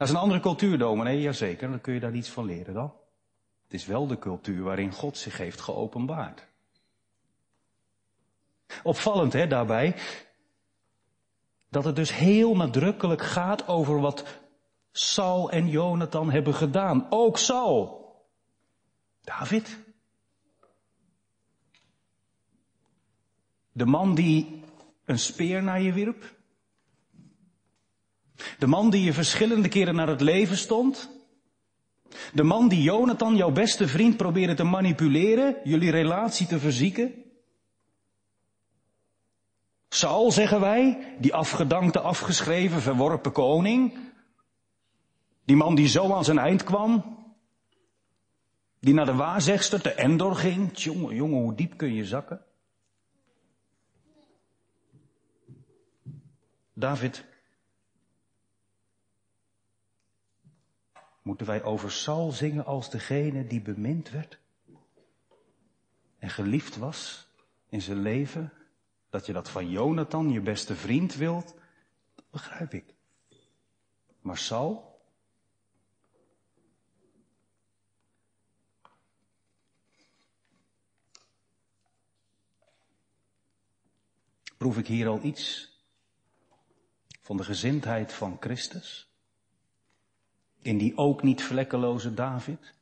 Dat 0.00 0.08
is 0.08 0.14
een 0.14 0.20
andere 0.20 0.40
cultuur, 0.40 0.78
dominee, 0.78 1.20
jazeker. 1.20 1.70
Dan 1.70 1.80
kun 1.80 1.94
je 1.94 2.00
daar 2.00 2.14
iets 2.14 2.28
van 2.28 2.44
leren 2.44 2.74
dan. 2.74 2.92
Het 3.62 3.74
is 3.74 3.86
wel 3.86 4.06
de 4.06 4.18
cultuur 4.18 4.62
waarin 4.62 4.92
God 4.92 5.16
zich 5.18 5.36
heeft 5.36 5.60
geopenbaard. 5.60 6.46
Opvallend 8.82 9.32
hè, 9.32 9.46
daarbij, 9.46 9.96
dat 11.68 11.84
het 11.84 11.96
dus 11.96 12.14
heel 12.14 12.56
nadrukkelijk 12.56 13.22
gaat 13.22 13.68
over 13.68 14.00
wat 14.00 14.24
Saul 14.92 15.50
en 15.50 15.68
Jonathan 15.68 16.30
hebben 16.30 16.54
gedaan. 16.54 17.06
Ook 17.10 17.38
Saul. 17.38 18.14
David. 19.20 19.78
De 23.72 23.86
man 23.86 24.14
die 24.14 24.62
een 25.04 25.18
speer 25.18 25.62
naar 25.62 25.80
je 25.80 25.92
wierp. 25.92 26.38
De 28.58 28.66
man 28.66 28.90
die 28.90 29.02
je 29.04 29.12
verschillende 29.12 29.68
keren 29.68 29.94
naar 29.94 30.08
het 30.08 30.20
leven 30.20 30.56
stond. 30.56 31.10
De 32.32 32.42
man 32.42 32.68
die 32.68 32.82
Jonathan, 32.82 33.36
jouw 33.36 33.50
beste 33.50 33.88
vriend, 33.88 34.16
probeerde 34.16 34.54
te 34.54 34.64
manipuleren, 34.64 35.56
jullie 35.64 35.90
relatie 35.90 36.46
te 36.46 36.58
verzieken. 36.58 37.14
Saul, 39.88 40.30
zeggen 40.32 40.60
wij, 40.60 41.14
die 41.18 41.34
afgedankte, 41.34 42.00
afgeschreven, 42.00 42.82
verworpen 42.82 43.32
koning. 43.32 43.98
Die 45.44 45.56
man 45.56 45.74
die 45.74 45.88
zo 45.88 46.12
aan 46.12 46.24
zijn 46.24 46.38
eind 46.38 46.64
kwam. 46.64 47.18
Die 48.80 48.94
naar 48.94 49.06
de 49.06 49.14
waarzegster, 49.14 49.82
de 49.82 49.94
Endor 49.94 50.34
ging. 50.34 50.78
Jongen, 50.78 51.14
jongen, 51.14 51.40
hoe 51.40 51.54
diep 51.54 51.76
kun 51.76 51.94
je 51.94 52.04
zakken? 52.04 52.44
David. 56.74 57.24
Moeten 61.30 61.48
wij 61.48 61.62
over 61.62 61.92
Saul 61.92 62.30
zingen 62.30 62.64
als 62.64 62.90
degene 62.90 63.46
die 63.46 63.60
bemind 63.60 64.10
werd? 64.10 64.38
En 66.18 66.30
geliefd 66.30 66.76
was 66.76 67.28
in 67.68 67.82
zijn 67.82 68.02
leven? 68.02 68.52
Dat 69.10 69.26
je 69.26 69.32
dat 69.32 69.50
van 69.50 69.70
Jonathan, 69.70 70.30
je 70.30 70.40
beste 70.40 70.76
vriend, 70.76 71.14
wilt, 71.14 71.54
dat 72.14 72.30
begrijp 72.30 72.72
ik. 72.72 72.94
Maar 74.20 74.38
Saul? 74.38 75.00
Proef 84.56 84.78
ik 84.78 84.86
hier 84.86 85.08
al 85.08 85.22
iets 85.22 85.74
van 87.20 87.36
de 87.36 87.44
gezindheid 87.44 88.12
van 88.12 88.36
Christus? 88.40 89.09
In 90.62 90.78
die 90.78 90.96
ook 90.96 91.22
niet 91.22 91.42
vlekkeloze 91.42 92.14
David? 92.14 92.74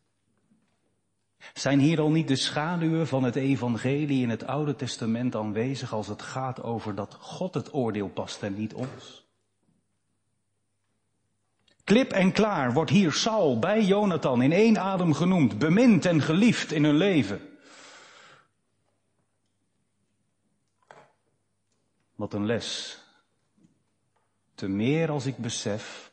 Zijn 1.55 1.79
hier 1.79 2.01
al 2.01 2.11
niet 2.11 2.29
de 2.29 2.37
schaduwen 2.37 3.07
van 3.07 3.23
het 3.23 3.37
evangelie 3.37 4.23
in 4.23 4.31
het 4.31 4.47
Oude 4.47 4.77
Testament 4.77 5.37
aanwezig 5.37 5.93
als 5.93 6.07
het 6.07 6.23
gaat 6.23 6.63
over 6.63 6.95
dat 6.95 7.17
God 7.21 7.55
het 7.55 7.75
oordeel 7.75 8.09
past 8.09 8.43
en 8.43 8.55
niet 8.55 8.75
ons? 8.75 9.27
Klip 11.85 12.13
en 12.13 12.33
klaar 12.33 12.73
wordt 12.73 12.91
hier 12.91 13.13
Saul 13.13 13.59
bij 13.59 13.85
Jonathan 13.85 14.43
in 14.43 14.53
één 14.53 14.79
adem 14.79 15.13
genoemd, 15.13 15.59
bemind 15.59 16.05
en 16.05 16.23
geliefd 16.23 16.73
in 16.73 16.85
hun 16.85 16.97
leven. 16.97 17.41
Wat 22.15 22.35
een 22.35 22.47
les. 22.47 22.99
Te 24.55 24.69
meer 24.69 25.11
als 25.11 25.27
ik 25.27 25.37
besef 25.37 26.08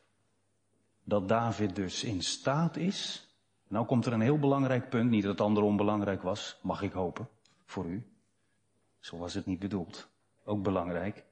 dat 1.05 1.27
David 1.27 1.75
dus 1.75 2.03
in 2.03 2.21
staat 2.21 2.77
is 2.77 3.25
nou 3.67 3.85
komt 3.85 4.05
er 4.05 4.13
een 4.13 4.21
heel 4.21 4.39
belangrijk 4.39 4.89
punt, 4.89 5.09
niet 5.09 5.21
dat 5.21 5.31
het 5.31 5.41
andere 5.41 5.65
onbelangrijk 5.65 6.21
was, 6.21 6.59
mag 6.61 6.81
ik 6.81 6.91
hopen, 6.91 7.29
voor 7.65 7.85
u. 7.85 8.05
Zo 8.99 9.17
was 9.17 9.33
het 9.33 9.45
niet 9.45 9.59
bedoeld. 9.59 10.07
Ook 10.43 10.63
belangrijk. 10.63 11.25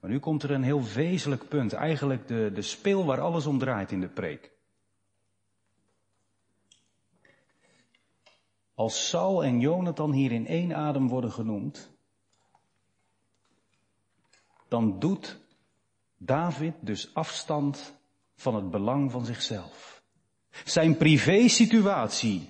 Maar 0.00 0.10
nu 0.10 0.18
komt 0.18 0.42
er 0.42 0.50
een 0.50 0.62
heel 0.62 0.82
wezenlijk 0.82 1.48
punt, 1.48 1.72
eigenlijk 1.72 2.28
de, 2.28 2.50
de 2.54 2.62
speel 2.62 3.04
waar 3.04 3.20
alles 3.20 3.46
om 3.46 3.58
draait 3.58 3.92
in 3.92 4.00
de 4.00 4.08
preek. 4.08 4.52
Als 8.74 9.08
Saul 9.08 9.44
en 9.44 9.60
Jonathan 9.60 10.12
hier 10.12 10.32
in 10.32 10.46
één 10.46 10.74
adem 10.74 11.08
worden 11.08 11.32
genoemd, 11.32 11.90
dan 14.68 14.98
doet 14.98 15.40
David 16.16 16.74
dus 16.80 17.14
afstand 17.14 17.94
van 18.44 18.54
het 18.54 18.70
belang 18.70 19.10
van 19.10 19.24
zichzelf. 19.24 20.02
Zijn 20.64 20.96
privésituatie 20.96 22.48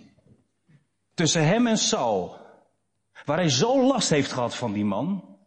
tussen 1.14 1.46
hem 1.46 1.66
en 1.66 1.78
Saul, 1.78 2.36
waar 3.24 3.36
hij 3.36 3.48
zo 3.48 3.86
last 3.86 4.10
heeft 4.10 4.32
gehad 4.32 4.54
van 4.54 4.72
die 4.72 4.84
man, 4.84 5.38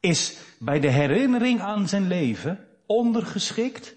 is 0.00 0.38
bij 0.58 0.80
de 0.80 0.90
herinnering 0.90 1.60
aan 1.60 1.88
zijn 1.88 2.06
leven 2.06 2.68
ondergeschikt 2.86 3.94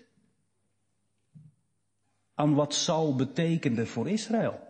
aan 2.34 2.54
wat 2.54 2.74
Saul 2.74 3.16
betekende 3.16 3.86
voor 3.86 4.10
Israël. 4.10 4.69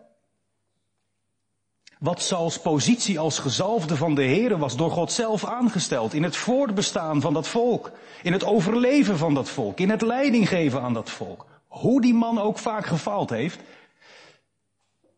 Wat 2.00 2.22
Sauls 2.22 2.60
positie 2.60 3.18
als 3.18 3.38
gezalfde 3.38 3.96
van 3.96 4.14
de 4.14 4.22
Heer 4.22 4.58
was 4.58 4.76
door 4.76 4.90
God 4.90 5.12
zelf 5.12 5.44
aangesteld 5.44 6.14
in 6.14 6.22
het 6.22 6.36
voortbestaan 6.36 7.20
van 7.20 7.34
dat 7.34 7.48
volk, 7.48 7.92
in 8.22 8.32
het 8.32 8.44
overleven 8.44 9.18
van 9.18 9.34
dat 9.34 9.48
volk, 9.48 9.78
in 9.78 9.90
het 9.90 10.02
leiding 10.02 10.48
geven 10.48 10.80
aan 10.80 10.94
dat 10.94 11.10
volk. 11.10 11.46
Hoe 11.68 12.00
die 12.00 12.14
man 12.14 12.38
ook 12.38 12.58
vaak 12.58 12.86
gefaald 12.86 13.30
heeft, 13.30 13.60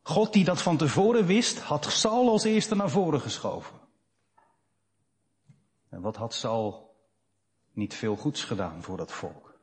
God 0.02 0.32
die 0.32 0.44
dat 0.44 0.62
van 0.62 0.76
tevoren 0.76 1.26
wist, 1.26 1.58
had 1.58 1.84
Saul 1.84 2.28
als 2.28 2.44
eerste 2.44 2.74
naar 2.74 2.90
voren 2.90 3.20
geschoven. 3.20 3.78
En 5.88 6.00
wat 6.00 6.16
had 6.16 6.34
Saul 6.34 6.94
niet 7.72 7.94
veel 7.94 8.16
goeds 8.16 8.44
gedaan 8.44 8.82
voor 8.82 8.96
dat 8.96 9.12
volk? 9.12 9.58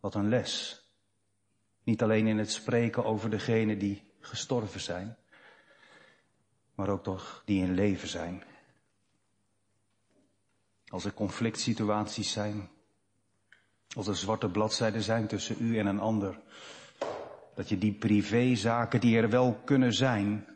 Wat 0.00 0.14
een 0.14 0.28
les. 0.28 0.82
Niet 1.84 2.02
alleen 2.02 2.26
in 2.26 2.38
het 2.38 2.52
spreken 2.52 3.04
over 3.04 3.30
degenen 3.30 3.78
die 3.78 4.12
gestorven 4.20 4.80
zijn, 4.80 5.16
maar 6.74 6.88
ook 6.88 7.02
toch 7.02 7.42
die 7.44 7.62
in 7.62 7.74
leven 7.74 8.08
zijn. 8.08 8.44
Als 10.86 11.04
er 11.04 11.14
conflict 11.14 11.60
situaties 11.60 12.32
zijn, 12.32 12.68
als 13.96 14.06
er 14.06 14.16
zwarte 14.16 14.48
bladzijden 14.48 15.02
zijn 15.02 15.26
tussen 15.26 15.56
u 15.60 15.78
en 15.78 15.86
een 15.86 16.00
ander, 16.00 16.40
dat 17.54 17.68
je 17.68 17.78
die 17.78 17.92
privézaken 17.92 19.00
die 19.00 19.16
er 19.16 19.30
wel 19.30 19.54
kunnen 19.64 19.94
zijn, 19.94 20.46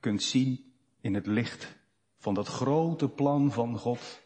kunt 0.00 0.22
zien 0.22 0.72
in 1.00 1.14
het 1.14 1.26
licht 1.26 1.76
van 2.18 2.34
dat 2.34 2.48
grote 2.48 3.08
plan 3.08 3.52
van 3.52 3.78
God 3.78 4.20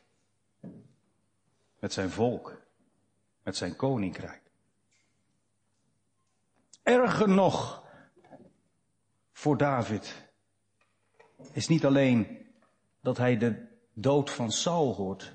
met 1.78 1.92
zijn 1.92 2.10
volk, 2.10 2.60
met 3.42 3.56
zijn 3.56 3.76
koninkrijk. 3.76 4.42
Erger 6.82 7.28
nog 7.28 7.84
voor 9.32 9.56
David 9.56 10.31
is 11.52 11.68
niet 11.68 11.84
alleen 11.84 12.38
dat 13.00 13.16
hij 13.16 13.36
de 13.38 13.54
dood 13.94 14.30
van 14.30 14.50
Saul 14.50 14.94
hoort, 14.94 15.32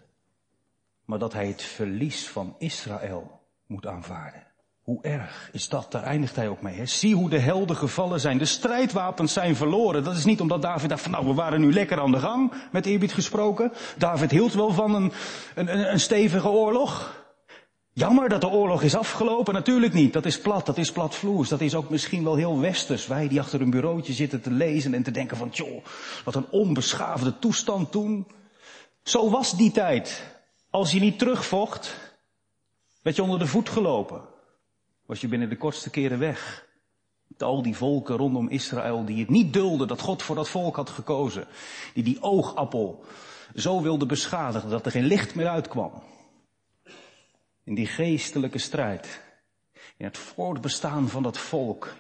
maar 1.06 1.20
dat 1.20 1.34
hij 1.34 1.48
het 1.48 1.62
verlies 1.62 2.28
van 2.28 2.56
Israël 2.58 3.42
moet 3.66 3.88
aanvaarden. 3.88 4.46
Hoe 4.82 5.02
erg 5.02 5.50
is 5.52 5.70
dat? 5.70 5.92
Daar 5.92 6.04
eindigt 6.04 6.36
hij 6.36 6.48
ook 6.48 6.62
mee. 6.62 6.78
Hè? 6.78 6.86
Zie 6.86 7.16
hoe 7.16 7.30
de 7.30 7.40
helden 7.40 7.76
gevallen 7.76 8.20
zijn. 8.20 8.38
De 8.38 8.46
strijdwapens 8.46 9.34
zijn 9.34 9.56
verloren. 9.56 10.04
Dat 10.04 10.16
is 10.16 10.26
niet 10.26 10.42
omdat 10.42 10.62
David 10.62 10.90
dacht 10.90 11.02
van 11.02 11.12
nou, 11.12 11.26
we 11.26 11.34
waren 11.34 11.62
nu 11.62 11.74
lekker 11.74 12.00
aan 12.00 12.12
de 12.12 12.20
gang, 12.20 12.54
met 12.72 12.86
eerbied 12.86 13.14
gesproken. 13.14 13.72
David 13.98 14.32
hield 14.32 14.54
wel 14.54 14.72
van 14.72 14.96
een, 14.96 15.12
een, 15.56 15.92
een 15.92 16.00
stevige 16.00 16.50
oorlog. 16.50 17.17
Jammer 17.98 18.30
dat 18.30 18.42
de 18.42 18.48
oorlog 18.48 18.82
is 18.82 18.96
afgelopen. 18.96 19.54
Natuurlijk 19.54 19.94
niet. 19.94 20.14
Dat 20.14 20.26
is 20.26 20.42
plat, 20.42 20.66
dat 20.66 20.78
is 20.78 20.92
platvloers. 20.92 21.50
Dat 21.50 21.62
is 21.62 21.76
ook 21.76 21.90
misschien 21.90 22.24
wel 22.24 22.36
heel 22.36 22.60
westers. 22.60 23.08
Wij 23.08 23.28
die 23.28 23.40
achter 23.40 23.62
een 23.62 23.70
bureautje 23.70 24.14
zitten 24.14 24.42
te 24.42 24.52
lezen 24.52 24.94
en 24.94 25.04
te 25.04 25.12
denken 25.12 25.38
van, 25.38 25.50
joh, 25.52 25.86
wat 26.24 26.36
een 26.36 26.50
onbeschaafde 26.50 27.40
toestand 27.40 27.92
toen. 27.92 28.28
Zo 29.04 29.30
was 29.30 29.58
die 29.58 29.72
tijd. 29.72 30.24
Als 30.70 30.92
je 30.92 31.00
niet 31.00 31.20
terugvocht, 31.20 31.96
werd 33.02 33.16
je 33.16 33.24
onder 33.24 33.40
de 33.40 33.48
voet 33.48 33.70
gelopen. 33.70 34.22
Was 35.06 35.22
je 35.22 35.28
binnen 35.28 35.50
de 35.50 35.58
kortste 35.58 35.90
keren 35.90 36.20
weg. 36.20 36.66
Met 37.28 37.44
al 37.44 37.62
die 37.62 37.76
volken 37.76 38.16
rondom 38.16 38.50
Israël 38.50 39.06
die 39.06 39.20
het 39.20 39.30
niet 39.30 39.54
dulden 39.54 39.88
dat 39.88 40.02
God 40.02 40.24
voor 40.24 40.36
dat 40.36 40.50
volk 40.50 40.76
had 40.76 40.90
gekozen. 40.90 41.48
Die 41.94 42.04
die 42.04 42.22
oogappel 42.22 43.04
zo 43.56 43.82
wilde 43.82 44.06
beschadigen 44.06 44.70
dat 44.70 44.86
er 44.86 44.92
geen 44.92 45.06
licht 45.06 45.36
meer 45.36 45.48
uitkwam 45.48 45.92
in 47.68 47.76
die 47.76 47.88
geestelijke 47.88 48.58
strijd, 48.58 49.22
in 49.98 50.06
het 50.06 50.18
voortbestaan 50.18 51.10
van 51.10 51.24
dat 51.24 51.38
volk, 51.38 51.94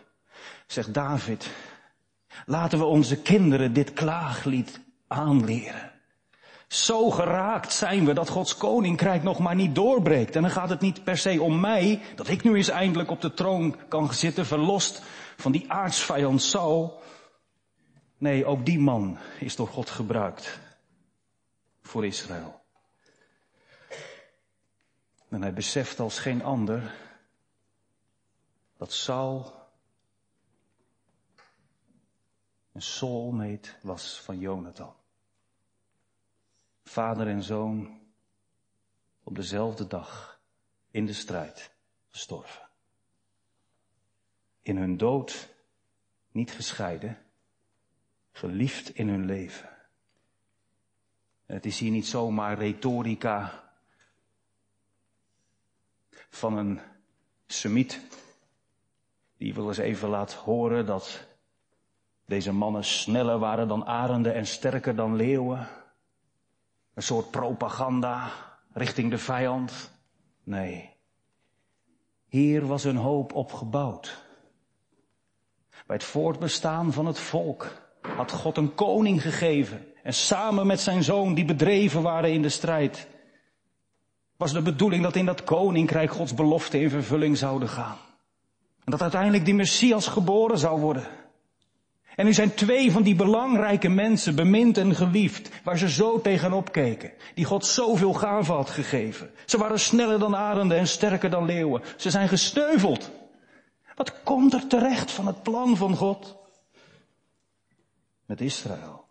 zegt 0.67 0.93
David, 0.93 1.49
laten 2.45 2.79
we 2.79 2.85
onze 2.85 3.21
kinderen 3.21 3.73
dit 3.73 3.93
klaaglied 3.93 4.79
aanleren. 5.07 5.91
Zo 6.67 7.09
geraakt 7.09 7.73
zijn 7.73 8.05
we 8.05 8.13
dat 8.13 8.29
Gods 8.29 8.57
koninkrijk 8.57 9.23
nog 9.23 9.39
maar 9.39 9.55
niet 9.55 9.75
doorbreekt. 9.75 10.35
En 10.35 10.41
dan 10.41 10.51
gaat 10.51 10.69
het 10.69 10.81
niet 10.81 11.03
per 11.03 11.17
se 11.17 11.41
om 11.41 11.59
mij, 11.59 12.01
dat 12.15 12.27
ik 12.27 12.43
nu 12.43 12.55
eens 12.55 12.69
eindelijk 12.69 13.11
op 13.11 13.21
de 13.21 13.33
troon 13.33 13.75
kan 13.87 14.13
zitten, 14.13 14.45
verlost 14.45 15.01
van 15.37 15.51
die 15.51 15.71
aardsvijand 15.71 16.41
Saul. 16.41 17.01
Nee, 18.17 18.45
ook 18.45 18.65
die 18.65 18.79
man 18.79 19.17
is 19.39 19.55
door 19.55 19.67
God 19.67 19.89
gebruikt 19.89 20.59
voor 21.81 22.05
Israël. 22.05 22.65
En 25.29 25.41
hij 25.41 25.53
beseft 25.53 25.99
als 25.99 26.19
geen 26.19 26.43
ander 26.43 26.95
dat 28.77 28.91
Saul 28.93 29.55
een 32.71 32.81
soulmate 32.81 33.69
was 33.81 34.21
van 34.21 34.39
Jonathan. 34.39 34.95
Vader 36.83 37.27
en 37.27 37.43
zoon 37.43 38.01
op 39.23 39.35
dezelfde 39.35 39.87
dag 39.87 40.41
in 40.91 41.05
de 41.05 41.13
strijd 41.13 41.71
gestorven. 42.09 42.69
In 44.61 44.77
hun 44.77 44.97
dood 44.97 45.55
niet 46.31 46.51
gescheiden, 46.51 47.25
geliefd 48.31 48.89
in 48.89 49.09
hun 49.09 49.25
leven. 49.25 49.69
het 51.45 51.65
is 51.65 51.79
hier 51.79 51.91
niet 51.91 52.07
zomaar 52.07 52.57
retorica 52.57 53.66
van 56.29 56.57
een 56.57 56.79
semiet. 57.47 58.01
Die 59.37 59.53
wil 59.53 59.67
eens 59.67 59.77
even 59.77 60.09
laat 60.09 60.33
horen 60.33 60.85
dat 60.85 61.25
deze 62.25 62.53
mannen 62.53 62.83
sneller 62.83 63.39
waren 63.39 63.67
dan 63.67 63.85
arenden 63.85 64.33
en 64.33 64.47
sterker 64.47 64.95
dan 64.95 65.15
leeuwen. 65.15 65.67
Een 66.93 67.03
soort 67.03 67.31
propaganda 67.31 68.31
richting 68.73 69.11
de 69.11 69.17
vijand. 69.17 69.91
Nee. 70.43 70.95
Hier 72.27 72.67
was 72.67 72.83
hun 72.83 72.95
hoop 72.95 73.33
op 73.33 73.53
gebouwd. 73.53 74.25
Bij 75.85 75.95
het 75.95 76.05
voortbestaan 76.05 76.93
van 76.93 77.05
het 77.05 77.19
volk 77.19 77.71
had 78.01 78.31
God 78.31 78.57
een 78.57 78.75
koning 78.75 79.21
gegeven. 79.21 79.85
En 80.03 80.13
samen 80.13 80.67
met 80.67 80.79
zijn 80.79 81.03
zoon 81.03 81.33
die 81.33 81.45
bedreven 81.45 82.01
waren 82.01 82.31
in 82.31 82.41
de 82.41 82.49
strijd 82.49 83.07
was 84.37 84.53
de 84.53 84.61
bedoeling 84.61 85.03
dat 85.03 85.15
in 85.15 85.25
dat 85.25 85.43
koninkrijk 85.43 86.11
Gods 86.11 86.33
beloften 86.33 86.81
in 86.81 86.89
vervulling 86.89 87.37
zouden 87.37 87.69
gaan. 87.69 87.97
En 88.83 88.91
dat 88.91 89.01
uiteindelijk 89.01 89.45
die 89.45 89.53
Messias 89.53 90.07
geboren 90.07 90.57
zou 90.57 90.79
worden. 90.79 91.07
En 92.15 92.25
nu 92.25 92.33
zijn 92.33 92.53
twee 92.53 92.91
van 92.91 93.03
die 93.03 93.15
belangrijke 93.15 93.89
mensen 93.89 94.35
bemind 94.35 94.77
en 94.77 94.95
geliefd, 94.95 95.49
waar 95.63 95.77
ze 95.77 95.89
zo 95.89 96.21
tegenop 96.21 96.71
keken, 96.71 97.11
die 97.33 97.45
God 97.45 97.65
zoveel 97.65 98.13
gaven 98.13 98.55
had 98.55 98.69
gegeven. 98.69 99.31
Ze 99.45 99.57
waren 99.57 99.79
sneller 99.79 100.19
dan 100.19 100.35
arenden 100.35 100.77
en 100.77 100.87
sterker 100.87 101.29
dan 101.29 101.45
leeuwen. 101.45 101.81
Ze 101.97 102.09
zijn 102.09 102.27
gesteuveld. 102.27 103.11
Wat 103.95 104.23
komt 104.23 104.53
er 104.53 104.67
terecht 104.67 105.11
van 105.11 105.27
het 105.27 105.43
plan 105.43 105.77
van 105.77 105.95
God 105.95 106.37
met 108.25 108.41
Israël? 108.41 109.06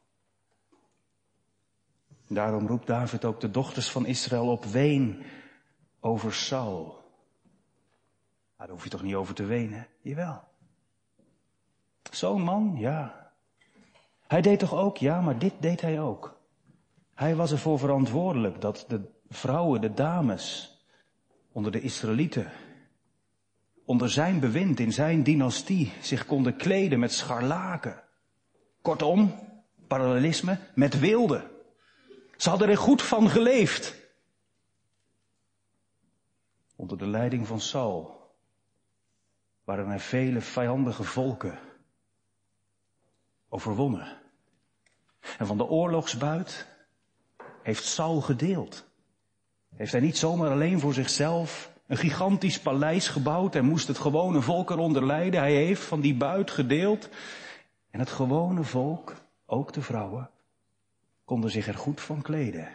Daarom 2.26 2.66
roept 2.66 2.86
David 2.86 3.24
ook 3.24 3.40
de 3.40 3.50
dochters 3.50 3.90
van 3.90 4.06
Israël 4.06 4.50
op 4.50 4.64
ween 4.64 5.22
over 6.00 6.32
Saul. 6.32 7.04
daar 8.56 8.68
hoef 8.68 8.84
je 8.84 8.90
toch 8.90 9.02
niet 9.02 9.14
over 9.14 9.34
te 9.34 9.44
wenen? 9.44 9.86
Jawel. 10.00 10.42
Zo'n 12.10 12.42
man, 12.42 12.74
ja. 12.78 13.30
Hij 14.26 14.40
deed 14.40 14.58
toch 14.58 14.74
ook, 14.74 14.96
ja, 14.96 15.20
maar 15.20 15.38
dit 15.38 15.52
deed 15.60 15.80
hij 15.80 16.00
ook. 16.00 16.40
Hij 17.14 17.36
was 17.36 17.52
ervoor 17.52 17.78
verantwoordelijk 17.78 18.60
dat 18.60 18.84
de 18.88 19.00
vrouwen, 19.28 19.80
de 19.80 19.92
dames, 19.92 20.76
onder 21.52 21.72
de 21.72 21.80
Israëlieten, 21.80 22.50
onder 23.84 24.10
zijn 24.10 24.40
bewind, 24.40 24.80
in 24.80 24.92
zijn 24.92 25.22
dynastie, 25.22 25.92
zich 26.00 26.26
konden 26.26 26.56
kleden 26.56 26.98
met 26.98 27.12
scharlaken. 27.12 28.02
Kortom, 28.82 29.34
parallelisme 29.86 30.58
met 30.74 30.98
wilde. 30.98 31.55
Ze 32.36 32.48
hadden 32.48 32.68
er 32.68 32.76
goed 32.76 33.02
van 33.02 33.30
geleefd. 33.30 33.94
Onder 36.76 36.98
de 36.98 37.06
leiding 37.06 37.46
van 37.46 37.60
Saul 37.60 38.30
waren 39.64 39.90
er 39.90 40.00
vele 40.00 40.40
vijandige 40.40 41.04
volken 41.04 41.58
overwonnen. 43.48 44.18
En 45.38 45.46
van 45.46 45.56
de 45.56 45.66
oorlogsbuit 45.66 46.66
heeft 47.62 47.84
Saul 47.84 48.20
gedeeld. 48.20 48.84
Heeft 49.74 49.92
hij 49.92 50.00
niet 50.00 50.18
zomaar 50.18 50.50
alleen 50.50 50.80
voor 50.80 50.94
zichzelf 50.94 51.72
een 51.86 51.96
gigantisch 51.96 52.60
paleis 52.60 53.08
gebouwd 53.08 53.54
en 53.54 53.64
moest 53.64 53.88
het 53.88 53.98
gewone 53.98 54.40
volk 54.40 54.70
eronder 54.70 55.06
leiden. 55.06 55.40
Hij 55.40 55.54
heeft 55.54 55.82
van 55.82 56.00
die 56.00 56.14
buit 56.14 56.50
gedeeld. 56.50 57.08
En 57.90 58.00
het 58.00 58.10
gewone 58.10 58.62
volk, 58.62 59.14
ook 59.46 59.72
de 59.72 59.82
vrouwen, 59.82 60.30
konden 61.26 61.50
zich 61.50 61.66
er 61.66 61.74
goed 61.74 62.00
van 62.00 62.22
kleden. 62.22 62.68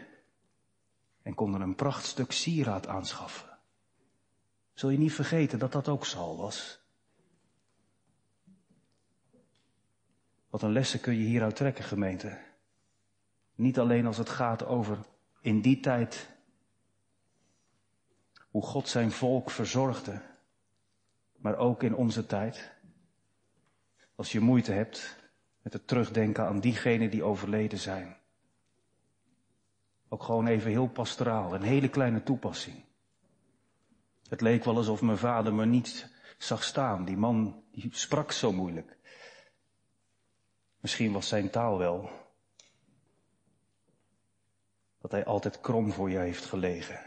En 1.22 1.34
konden 1.34 1.62
een 1.62 1.76
prachtstuk 1.76 2.32
sieraad 2.32 2.88
aanschaffen. 2.88 3.50
Zul 4.74 4.90
je 4.90 4.98
niet 4.98 5.14
vergeten 5.14 5.60
dat 5.60 5.72
dat 5.72 5.88
ook 5.88 6.06
Saul 6.06 6.38
was? 6.38 6.80
Wat 10.50 10.62
een 10.62 10.72
lessen 10.72 11.02
kun 11.02 11.14
je 11.14 11.26
hieruit 11.26 11.56
trekken, 11.56 11.84
gemeente. 11.84 12.40
Niet 13.56 13.80
alleen 13.80 14.06
als 14.06 14.18
het 14.18 14.30
gaat 14.30 14.66
over 14.66 14.98
in 15.42 15.62
die 15.62 15.80
tijd 15.80 16.30
hoe 18.50 18.64
God 18.64 18.90
zijn 18.90 19.12
volk 19.12 19.50
verzorgde, 19.50 20.22
maar 21.38 21.58
ook 21.58 21.84
in 21.84 21.96
onze 21.96 22.26
tijd. 22.26 22.72
Als 24.16 24.32
je 24.32 24.40
moeite 24.40 24.72
hebt 24.72 25.16
met 25.62 25.74
het 25.74 25.88
terugdenken 25.88 26.46
aan 26.46 26.60
diegenen 26.60 27.10
die 27.10 27.24
overleden 27.24 27.80
zijn. 27.80 28.21
Ook 30.14 30.24
gewoon 30.24 30.48
even 30.48 30.72
heel 30.72 30.88
pastoraal, 30.88 31.54
een 31.54 31.62
hele 31.62 31.90
kleine 31.90 32.24
toepassing. 32.24 32.84
Het 34.30 34.42
leek 34.42 34.64
wel 34.64 34.76
alsof 34.76 35.02
mijn 35.02 35.18
vader 35.18 35.54
me 35.54 35.66
niet 35.66 36.10
zag 36.38 36.64
staan. 36.64 37.06
Die 37.06 37.18
man, 37.18 37.64
die 37.72 37.88
sprak 37.92 38.32
zo 38.32 38.52
moeilijk. 38.52 38.98
Misschien 40.80 41.12
was 41.12 41.28
zijn 41.28 41.50
taal 41.50 41.78
wel 41.78 42.10
dat 44.98 45.12
hij 45.12 45.26
altijd 45.26 45.62
krom 45.62 45.92
voor 45.92 46.10
je 46.10 46.18
heeft 46.18 46.46
gelegen. 46.46 47.00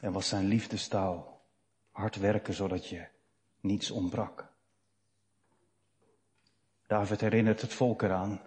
En 0.00 0.12
was 0.12 0.28
zijn 0.28 0.44
liefdestaal 0.44 1.46
hard 1.90 2.16
werken 2.16 2.54
zodat 2.54 2.88
je 2.88 3.06
niets 3.60 3.90
ontbrak. 3.90 4.52
David 6.86 7.20
herinnert 7.20 7.60
het 7.60 7.72
volk 7.72 8.02
eraan. 8.02 8.40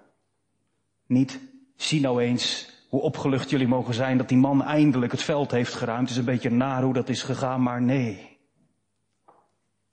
Niet, 1.06 1.40
zie 1.78 2.02
nou 2.02 2.22
eens 2.22 2.70
hoe 2.90 3.02
opgelucht 3.02 3.50
jullie 3.50 3.68
mogen 3.68 3.94
zijn 3.94 4.18
dat 4.18 4.30
die 4.30 4.38
man 4.38 4.64
eindelijk 4.64 5.12
het 5.12 5.24
veld 5.24 5.52
heeft 5.52 5.74
geruimd. 5.74 6.02
Het 6.02 6.10
is 6.10 6.18
een 6.18 6.34
beetje 6.34 6.50
naar 6.50 6.84
hoe 6.84 6.94
dat 6.94 7.10
is 7.10 7.24
gegaan, 7.24 7.62
maar 7.62 7.82
nee. 7.82 8.38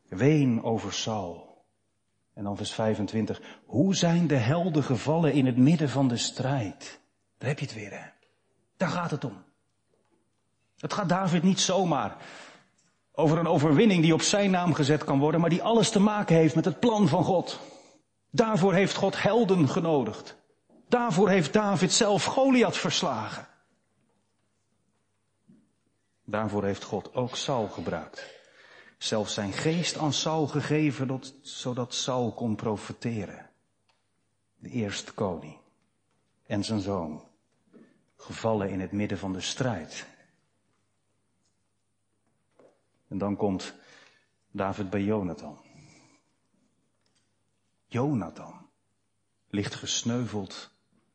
Ween 0.08 0.62
over 0.62 0.92
Saul. 0.92 1.64
En 2.34 2.44
dan 2.44 2.56
vers 2.56 2.72
25. 2.72 3.40
Hoe 3.64 3.94
zijn 3.94 4.26
de 4.26 4.36
helden 4.36 4.82
gevallen 4.82 5.32
in 5.32 5.46
het 5.46 5.56
midden 5.56 5.88
van 5.88 6.08
de 6.08 6.16
strijd? 6.16 7.00
Daar 7.38 7.48
heb 7.48 7.58
je 7.58 7.64
het 7.64 7.74
weer, 7.74 7.90
hè? 7.90 8.06
Daar 8.76 8.88
gaat 8.88 9.10
het 9.10 9.24
om. 9.24 9.42
Het 10.78 10.92
gaat 10.92 11.08
David 11.08 11.42
niet 11.42 11.60
zomaar 11.60 12.16
over 13.12 13.38
een 13.38 13.46
overwinning 13.46 14.02
die 14.02 14.14
op 14.14 14.22
zijn 14.22 14.50
naam 14.50 14.74
gezet 14.74 15.04
kan 15.04 15.18
worden, 15.18 15.40
maar 15.40 15.50
die 15.50 15.62
alles 15.62 15.90
te 15.90 16.00
maken 16.00 16.36
heeft 16.36 16.54
met 16.54 16.64
het 16.64 16.80
plan 16.80 17.08
van 17.08 17.24
God. 17.24 17.60
Daarvoor 18.30 18.74
heeft 18.74 18.94
God 18.94 19.22
helden 19.22 19.68
genodigd. 19.68 20.36
Daarvoor 20.88 21.28
heeft 21.28 21.52
David 21.52 21.92
zelf 21.92 22.24
Goliath 22.24 22.76
verslagen. 22.76 23.46
Daarvoor 26.24 26.64
heeft 26.64 26.84
God 26.84 27.14
ook 27.14 27.36
Saul 27.36 27.68
gebruikt. 27.68 28.32
Zelfs 28.98 29.34
zijn 29.34 29.52
geest 29.52 29.96
aan 29.96 30.12
Saul 30.12 30.46
gegeven, 30.46 31.20
zodat 31.42 31.94
Saul 31.94 32.32
kon 32.32 32.56
profeteren. 32.56 33.50
De 34.56 34.68
eerste 34.68 35.12
koning 35.12 35.58
en 36.46 36.64
zijn 36.64 36.80
zoon, 36.80 37.28
gevallen 38.16 38.70
in 38.70 38.80
het 38.80 38.92
midden 38.92 39.18
van 39.18 39.32
de 39.32 39.40
strijd. 39.40 40.06
En 43.08 43.18
dan 43.18 43.36
komt 43.36 43.74
David 44.50 44.90
bij 44.90 45.02
Jonathan. 45.02 45.58
Jonathan 47.86 48.68
ligt 49.48 49.74
gesneuveld 49.74 50.73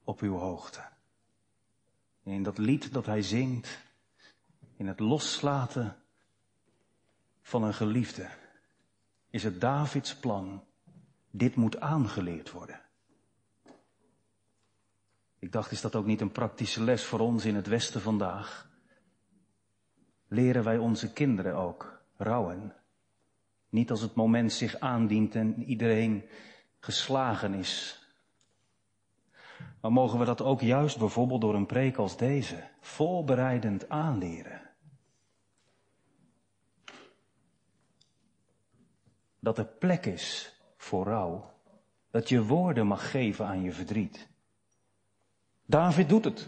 op 0.10 0.20
uw 0.20 0.36
hoogte. 0.36 0.82
In 2.24 2.44
dat 2.44 2.58
lied 2.58 2.94
dat 2.94 3.06
hij 3.06 3.22
zingt, 3.22 3.80
in 4.78 4.88
het 4.88 5.00
loslaten 5.00 5.96
van 7.42 7.64
een 7.64 7.74
geliefde, 7.74 8.30
is 9.30 9.44
het 9.44 9.62
Davids 9.62 10.16
plan, 10.16 10.64
dit 11.32 11.56
moet 11.56 11.80
aangeleerd 11.80 12.52
worden. 12.52 12.82
Ik 15.40 15.52
dacht, 15.52 15.72
is 15.72 15.82
dat 15.82 15.96
ook 15.96 16.06
niet 16.06 16.22
een 16.22 16.32
praktische 16.32 16.84
les 16.84 17.04
voor 17.04 17.20
ons 17.20 17.46
in 17.46 17.56
het 17.56 17.68
Westen 17.68 18.02
vandaag? 18.02 18.68
leren 20.28 20.64
wij 20.64 20.78
onze 20.78 21.14
kinderen 21.14 21.56
ook 21.56 22.02
rouwen. 22.18 22.74
Niet 23.70 23.92
als 23.92 24.02
het 24.02 24.16
moment 24.16 24.54
zich 24.54 24.80
aandient 24.80 25.36
en 25.36 25.64
iedereen 25.64 26.24
geslagen 26.80 27.54
is. 27.54 27.99
Maar 29.82 29.92
mogen 29.92 30.20
we 30.20 30.26
dat 30.26 30.42
ook 30.42 30.62
juist 30.62 30.98
bijvoorbeeld 30.98 31.42
door 31.42 31.56
een 31.56 31.66
preek 31.66 31.98
als 31.98 32.18
deze 32.18 32.64
voorbereidend 32.80 33.90
aanleren? 33.90 34.62
Dat 39.40 39.58
er 39.58 39.66
plek 39.66 40.06
is 40.06 40.56
voor 40.78 41.06
rouw. 41.06 41.52
Dat 42.12 42.30
je 42.30 42.44
woorden 42.44 42.88
mag 42.88 43.12
geven 43.12 43.46
aan 43.46 43.62
je 43.62 43.72
verdriet. 43.72 44.28
David 45.66 46.10
doet 46.10 46.26
het. 46.26 46.48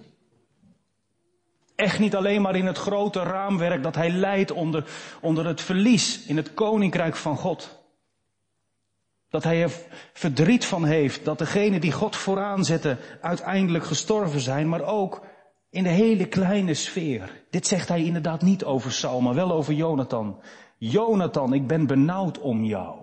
Echt 1.76 2.00
niet 2.00 2.16
alleen 2.16 2.42
maar 2.42 2.56
in 2.56 2.66
het 2.66 2.78
grote 2.78 3.24
raamwerk 3.24 3.84
dat 3.84 3.96
hij 3.96 4.10
leidt 4.10 4.52
onder, 4.52 4.90
onder 5.22 5.46
het 5.46 5.62
verlies 5.62 6.26
in 6.26 6.38
het 6.38 6.54
koninkrijk 6.54 7.16
van 7.16 7.38
God. 7.38 7.81
Dat 9.32 9.44
hij 9.44 9.64
er 9.64 9.72
verdriet 10.14 10.66
van 10.66 10.86
heeft 10.86 11.26
dat 11.26 11.38
degenen 11.38 11.82
die 11.82 11.92
God 11.92 12.16
vooraan 12.16 12.66
zetten 12.66 12.98
uiteindelijk 13.22 13.84
gestorven 13.84 14.40
zijn, 14.40 14.70
maar 14.70 14.84
ook 14.84 15.26
in 15.70 15.84
de 15.84 15.90
hele 15.90 16.28
kleine 16.28 16.74
sfeer. 16.74 17.44
Dit 17.50 17.68
zegt 17.68 17.88
hij 17.88 18.04
inderdaad 18.04 18.42
niet 18.42 18.64
over 18.64 18.92
Saul, 18.92 19.22
maar 19.22 19.34
wel 19.34 19.52
over 19.52 19.74
Jonathan. 19.74 20.42
Jonathan, 20.78 21.54
ik 21.54 21.68
ben 21.68 21.88
benauwd 21.88 22.40
om 22.40 22.64
jou. 22.64 23.00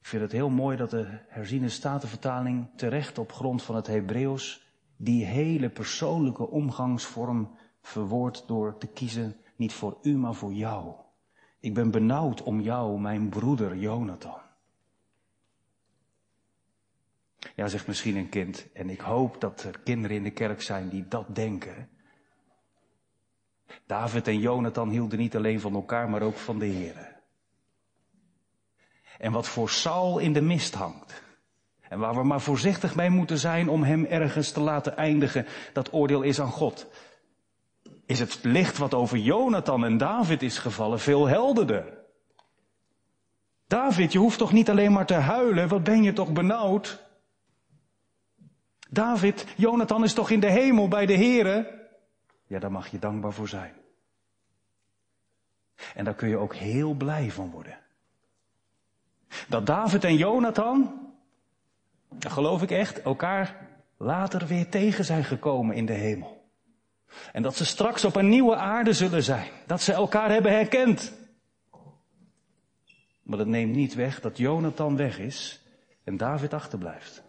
Ik 0.00 0.06
vind 0.06 0.22
het 0.22 0.32
heel 0.32 0.50
mooi 0.50 0.76
dat 0.76 0.90
de 0.90 1.18
herziene 1.28 1.68
statenvertaling 1.68 2.70
terecht 2.76 3.18
op 3.18 3.32
grond 3.32 3.62
van 3.62 3.74
het 3.74 3.86
Hebreeuws 3.86 4.66
die 4.96 5.24
hele 5.24 5.70
persoonlijke 5.70 6.48
omgangsvorm 6.48 7.58
verwoord 7.80 8.44
door 8.46 8.78
te 8.78 8.86
kiezen, 8.86 9.36
niet 9.56 9.72
voor 9.72 9.98
u, 10.02 10.16
maar 10.16 10.34
voor 10.34 10.52
jou. 10.52 10.94
Ik 11.60 11.74
ben 11.74 11.90
benauwd 11.90 12.42
om 12.42 12.60
jou, 12.60 13.00
mijn 13.00 13.28
broeder 13.28 13.76
Jonathan. 13.76 14.40
Ja, 17.54 17.68
zegt 17.68 17.86
misschien 17.86 18.16
een 18.16 18.28
kind, 18.28 18.72
en 18.72 18.90
ik 18.90 19.00
hoop 19.00 19.40
dat 19.40 19.62
er 19.62 19.78
kinderen 19.78 20.16
in 20.16 20.22
de 20.22 20.30
kerk 20.30 20.62
zijn 20.62 20.88
die 20.88 21.08
dat 21.08 21.34
denken. 21.34 21.88
David 23.86 24.28
en 24.28 24.38
Jonathan 24.38 24.88
hielden 24.88 25.18
niet 25.18 25.36
alleen 25.36 25.60
van 25.60 25.74
elkaar, 25.74 26.10
maar 26.10 26.22
ook 26.22 26.36
van 26.36 26.58
de 26.58 26.66
Heer. 26.66 27.18
En 29.18 29.32
wat 29.32 29.48
voor 29.48 29.70
Saul 29.70 30.18
in 30.18 30.32
de 30.32 30.40
mist 30.40 30.74
hangt, 30.74 31.22
en 31.80 31.98
waar 31.98 32.14
we 32.14 32.22
maar 32.22 32.40
voorzichtig 32.40 32.94
mee 32.94 33.10
moeten 33.10 33.38
zijn 33.38 33.68
om 33.68 33.82
hem 33.82 34.04
ergens 34.04 34.52
te 34.52 34.60
laten 34.60 34.96
eindigen, 34.96 35.46
dat 35.72 35.92
oordeel 35.92 36.22
is 36.22 36.40
aan 36.40 36.50
God. 36.50 36.86
Is 38.10 38.18
het 38.18 38.38
licht 38.42 38.78
wat 38.78 38.94
over 38.94 39.18
Jonathan 39.18 39.84
en 39.84 39.96
David 39.96 40.42
is 40.42 40.58
gevallen 40.58 41.00
veel 41.00 41.26
helderder? 41.26 41.98
David, 43.66 44.12
je 44.12 44.18
hoeft 44.18 44.38
toch 44.38 44.52
niet 44.52 44.70
alleen 44.70 44.92
maar 44.92 45.06
te 45.06 45.14
huilen, 45.14 45.68
wat 45.68 45.84
ben 45.84 46.02
je 46.02 46.12
toch 46.12 46.32
benauwd? 46.32 47.02
David, 48.88 49.46
Jonathan 49.56 50.04
is 50.04 50.14
toch 50.14 50.30
in 50.30 50.40
de 50.40 50.50
hemel 50.50 50.88
bij 50.88 51.06
de 51.06 51.16
Here? 51.16 51.88
Ja, 52.46 52.58
daar 52.58 52.72
mag 52.72 52.88
je 52.88 52.98
dankbaar 52.98 53.32
voor 53.32 53.48
zijn. 53.48 53.74
En 55.94 56.04
daar 56.04 56.14
kun 56.14 56.28
je 56.28 56.36
ook 56.36 56.54
heel 56.54 56.94
blij 56.94 57.30
van 57.30 57.50
worden. 57.50 57.78
Dat 59.48 59.66
David 59.66 60.04
en 60.04 60.16
Jonathan, 60.16 61.12
geloof 62.18 62.62
ik 62.62 62.70
echt, 62.70 63.02
elkaar 63.02 63.68
later 63.96 64.46
weer 64.46 64.68
tegen 64.68 65.04
zijn 65.04 65.24
gekomen 65.24 65.76
in 65.76 65.86
de 65.86 65.92
hemel. 65.92 66.39
En 67.32 67.42
dat 67.42 67.56
ze 67.56 67.64
straks 67.64 68.04
op 68.04 68.16
een 68.16 68.28
nieuwe 68.28 68.56
aarde 68.56 68.92
zullen 68.92 69.22
zijn. 69.22 69.50
Dat 69.66 69.82
ze 69.82 69.92
elkaar 69.92 70.30
hebben 70.30 70.52
herkend. 70.52 71.12
Maar 73.22 73.38
dat 73.38 73.46
neemt 73.46 73.74
niet 73.74 73.94
weg 73.94 74.20
dat 74.20 74.38
Jonathan 74.38 74.96
weg 74.96 75.18
is 75.18 75.60
en 76.04 76.16
David 76.16 76.54
achterblijft. 76.54 77.22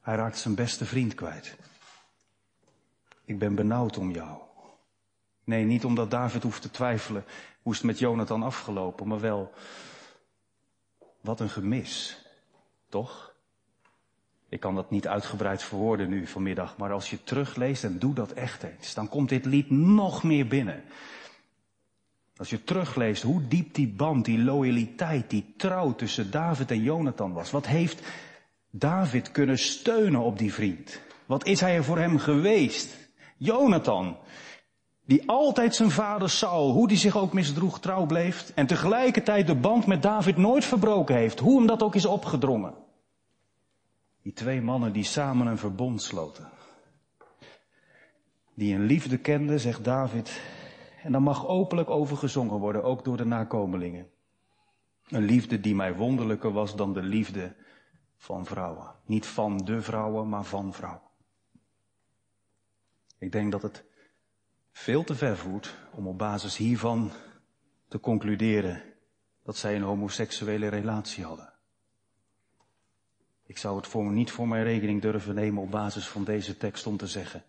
Hij 0.00 0.16
raakt 0.16 0.38
zijn 0.38 0.54
beste 0.54 0.84
vriend 0.84 1.14
kwijt. 1.14 1.56
Ik 3.24 3.38
ben 3.38 3.54
benauwd 3.54 3.98
om 3.98 4.10
jou. 4.10 4.40
Nee, 5.44 5.64
niet 5.64 5.84
omdat 5.84 6.10
David 6.10 6.42
hoeft 6.42 6.62
te 6.62 6.70
twijfelen 6.70 7.24
hoe 7.62 7.72
is 7.72 7.78
het 7.78 7.86
met 7.86 7.98
Jonathan 7.98 8.42
afgelopen, 8.42 9.08
maar 9.08 9.20
wel, 9.20 9.52
wat 11.20 11.40
een 11.40 11.50
gemis. 11.50 12.24
Toch? 12.88 13.31
Ik 14.52 14.60
kan 14.60 14.74
dat 14.74 14.90
niet 14.90 15.08
uitgebreid 15.08 15.62
verwoorden 15.62 16.08
nu 16.08 16.26
vanmiddag, 16.26 16.76
maar 16.76 16.92
als 16.92 17.10
je 17.10 17.24
terugleest 17.24 17.84
en 17.84 17.98
doe 17.98 18.14
dat 18.14 18.32
echt 18.32 18.62
eens, 18.62 18.94
dan 18.94 19.08
komt 19.08 19.28
dit 19.28 19.44
lied 19.44 19.70
nog 19.70 20.22
meer 20.22 20.46
binnen. 20.46 20.82
Als 22.36 22.50
je 22.50 22.64
terugleest 22.64 23.22
hoe 23.22 23.48
diep 23.48 23.74
die 23.74 23.88
band, 23.88 24.24
die 24.24 24.38
loyaliteit, 24.38 25.30
die 25.30 25.54
trouw 25.56 25.94
tussen 25.94 26.30
David 26.30 26.70
en 26.70 26.82
Jonathan 26.82 27.32
was. 27.32 27.50
Wat 27.50 27.66
heeft 27.66 28.02
David 28.70 29.30
kunnen 29.30 29.58
steunen 29.58 30.20
op 30.20 30.38
die 30.38 30.52
vriend? 30.52 31.00
Wat 31.26 31.46
is 31.46 31.60
hij 31.60 31.76
er 31.76 31.84
voor 31.84 31.98
hem 31.98 32.18
geweest? 32.18 32.96
Jonathan, 33.36 34.16
die 35.04 35.28
altijd 35.28 35.74
zijn 35.74 35.90
vader 35.90 36.30
Saul, 36.30 36.70
hoe 36.70 36.88
die 36.88 36.96
zich 36.96 37.16
ook 37.16 37.32
misdroeg, 37.32 37.80
trouw 37.80 38.06
bleef. 38.06 38.52
En 38.54 38.66
tegelijkertijd 38.66 39.46
de 39.46 39.56
band 39.56 39.86
met 39.86 40.02
David 40.02 40.36
nooit 40.36 40.64
verbroken 40.64 41.16
heeft, 41.16 41.38
hoe 41.38 41.58
hem 41.58 41.66
dat 41.66 41.82
ook 41.82 41.94
is 41.94 42.06
opgedrongen. 42.06 42.81
Die 44.22 44.32
twee 44.32 44.62
mannen 44.62 44.92
die 44.92 45.04
samen 45.04 45.46
een 45.46 45.58
verbond 45.58 46.02
sloten. 46.02 46.50
Die 48.54 48.74
een 48.74 48.84
liefde 48.84 49.18
kenden, 49.18 49.60
zegt 49.60 49.84
David, 49.84 50.40
en 51.02 51.12
daar 51.12 51.22
mag 51.22 51.46
openlijk 51.46 51.90
over 51.90 52.16
gezongen 52.16 52.58
worden, 52.58 52.84
ook 52.84 53.04
door 53.04 53.16
de 53.16 53.24
nakomelingen. 53.24 54.10
Een 55.08 55.24
liefde 55.24 55.60
die 55.60 55.74
mij 55.74 55.94
wonderlijker 55.94 56.52
was 56.52 56.76
dan 56.76 56.92
de 56.92 57.02
liefde 57.02 57.54
van 58.16 58.46
vrouwen. 58.46 58.94
Niet 59.04 59.26
van 59.26 59.56
de 59.56 59.82
vrouwen, 59.82 60.28
maar 60.28 60.44
van 60.44 60.72
vrouwen. 60.72 61.10
Ik 63.18 63.32
denk 63.32 63.52
dat 63.52 63.62
het 63.62 63.84
veel 64.72 65.04
te 65.04 65.14
ver 65.14 65.36
voert 65.36 65.76
om 65.94 66.06
op 66.06 66.18
basis 66.18 66.56
hiervan 66.56 67.10
te 67.88 68.00
concluderen 68.00 68.82
dat 69.42 69.56
zij 69.56 69.76
een 69.76 69.82
homoseksuele 69.82 70.68
relatie 70.68 71.24
hadden. 71.24 71.51
Ik 73.52 73.58
zou 73.58 73.76
het 73.76 73.94
niet 73.94 74.30
voor 74.30 74.48
mijn 74.48 74.64
rekening 74.64 75.02
durven 75.02 75.34
nemen 75.34 75.62
op 75.62 75.70
basis 75.70 76.08
van 76.08 76.24
deze 76.24 76.56
tekst 76.56 76.86
om 76.86 76.96
te 76.96 77.06
zeggen 77.06 77.44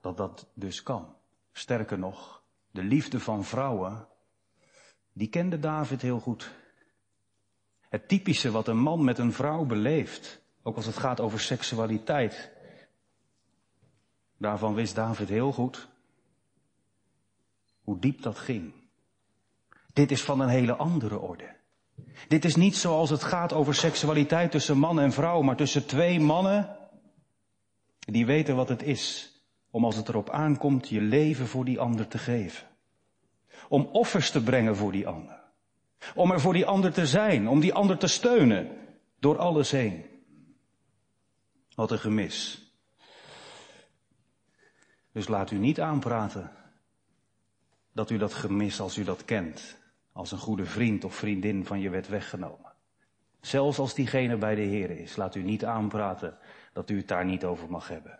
dat 0.00 0.16
dat 0.16 0.50
dus 0.54 0.82
kan. 0.82 1.14
Sterker 1.52 1.98
nog, 1.98 2.42
de 2.70 2.82
liefde 2.82 3.20
van 3.20 3.44
vrouwen, 3.44 4.08
die 5.12 5.28
kende 5.28 5.58
David 5.58 6.02
heel 6.02 6.20
goed. 6.20 6.54
Het 7.80 8.08
typische 8.08 8.50
wat 8.50 8.68
een 8.68 8.78
man 8.78 9.04
met 9.04 9.18
een 9.18 9.32
vrouw 9.32 9.64
beleeft, 9.64 10.42
ook 10.62 10.76
als 10.76 10.86
het 10.86 10.96
gaat 10.96 11.20
over 11.20 11.40
seksualiteit, 11.40 12.52
daarvan 14.36 14.74
wist 14.74 14.94
David 14.94 15.28
heel 15.28 15.52
goed 15.52 15.88
hoe 17.82 17.98
diep 17.98 18.22
dat 18.22 18.38
ging. 18.38 18.74
Dit 19.92 20.10
is 20.10 20.22
van 20.22 20.40
een 20.40 20.48
hele 20.48 20.76
andere 20.76 21.18
orde. 21.18 21.57
Dit 22.28 22.44
is 22.44 22.56
niet 22.56 22.76
zoals 22.76 23.10
het 23.10 23.22
gaat 23.22 23.52
over 23.52 23.74
seksualiteit 23.74 24.50
tussen 24.50 24.78
man 24.78 25.00
en 25.00 25.12
vrouw, 25.12 25.42
maar 25.42 25.56
tussen 25.56 25.86
twee 25.86 26.20
mannen 26.20 26.76
die 27.98 28.26
weten 28.26 28.56
wat 28.56 28.68
het 28.68 28.82
is 28.82 29.32
om 29.70 29.84
als 29.84 29.96
het 29.96 30.08
erop 30.08 30.30
aankomt 30.30 30.88
je 30.88 31.00
leven 31.00 31.46
voor 31.46 31.64
die 31.64 31.80
ander 31.80 32.08
te 32.08 32.18
geven. 32.18 32.66
Om 33.68 33.88
offers 33.92 34.30
te 34.30 34.42
brengen 34.42 34.76
voor 34.76 34.92
die 34.92 35.06
ander. 35.06 35.40
Om 36.14 36.30
er 36.30 36.40
voor 36.40 36.52
die 36.52 36.66
ander 36.66 36.92
te 36.92 37.06
zijn, 37.06 37.48
om 37.48 37.60
die 37.60 37.74
ander 37.74 37.98
te 37.98 38.06
steunen 38.06 38.70
door 39.18 39.38
alles 39.38 39.70
heen. 39.70 40.04
Wat 41.74 41.90
een 41.90 41.98
gemis. 41.98 42.62
Dus 45.12 45.28
laat 45.28 45.50
u 45.50 45.56
niet 45.56 45.80
aanpraten 45.80 46.50
dat 47.92 48.10
u 48.10 48.18
dat 48.18 48.34
gemis 48.34 48.80
als 48.80 48.96
u 48.96 49.04
dat 49.04 49.24
kent, 49.24 49.78
als 50.18 50.32
een 50.32 50.38
goede 50.38 50.64
vriend 50.64 51.04
of 51.04 51.14
vriendin 51.14 51.66
van 51.66 51.80
je 51.80 51.90
werd 51.90 52.08
weggenomen. 52.08 52.72
Zelfs 53.40 53.78
als 53.78 53.94
diegene 53.94 54.36
bij 54.36 54.54
de 54.54 54.60
Heer 54.60 54.90
is, 54.90 55.16
laat 55.16 55.34
u 55.34 55.42
niet 55.42 55.64
aanpraten 55.64 56.38
dat 56.72 56.90
u 56.90 56.96
het 56.96 57.08
daar 57.08 57.24
niet 57.24 57.44
over 57.44 57.70
mag 57.70 57.88
hebben. 57.88 58.18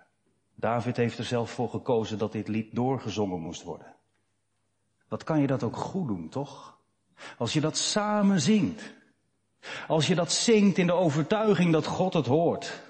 David 0.55 0.97
heeft 0.97 1.19
er 1.19 1.25
zelf 1.25 1.51
voor 1.51 1.69
gekozen 1.69 2.19
dat 2.19 2.33
dit 2.33 2.49
lied 2.49 2.75
doorgezongen 2.75 3.41
moest 3.41 3.63
worden. 3.63 3.95
Wat 5.09 5.25
kan 5.25 5.41
je 5.41 5.47
dat 5.47 5.63
ook 5.63 5.77
goed 5.77 6.09
doen, 6.09 6.29
toch? 6.29 6.79
Als 7.39 7.53
je 7.53 7.61
dat 7.61 7.77
samen 7.77 8.41
zingt. 8.41 8.95
Als 9.89 10.07
je 10.07 10.15
dat 10.15 10.33
zingt 10.33 10.79
in 10.79 10.87
de 10.87 10.93
overtuiging 10.93 11.73
dat 11.73 11.87
God 11.87 12.15
het 12.15 12.27
hoort. 12.27 12.83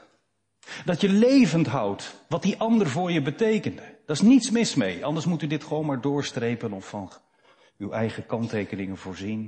Dat 0.84 1.00
je 1.00 1.08
levend 1.08 1.66
houdt 1.66 2.24
wat 2.28 2.42
die 2.42 2.58
ander 2.58 2.88
voor 2.88 3.12
je 3.12 3.22
betekende. 3.22 3.82
Daar 3.82 4.16
is 4.16 4.22
niets 4.22 4.50
mis 4.50 4.74
mee, 4.74 5.04
anders 5.04 5.26
moet 5.26 5.42
u 5.42 5.46
dit 5.46 5.64
gewoon 5.64 5.86
maar 5.86 6.00
doorstrepen 6.00 6.72
of 6.72 6.88
van 6.88 7.12
uw 7.78 7.90
eigen 7.90 8.26
kanttekeningen 8.26 8.96
voorzien. 8.96 9.44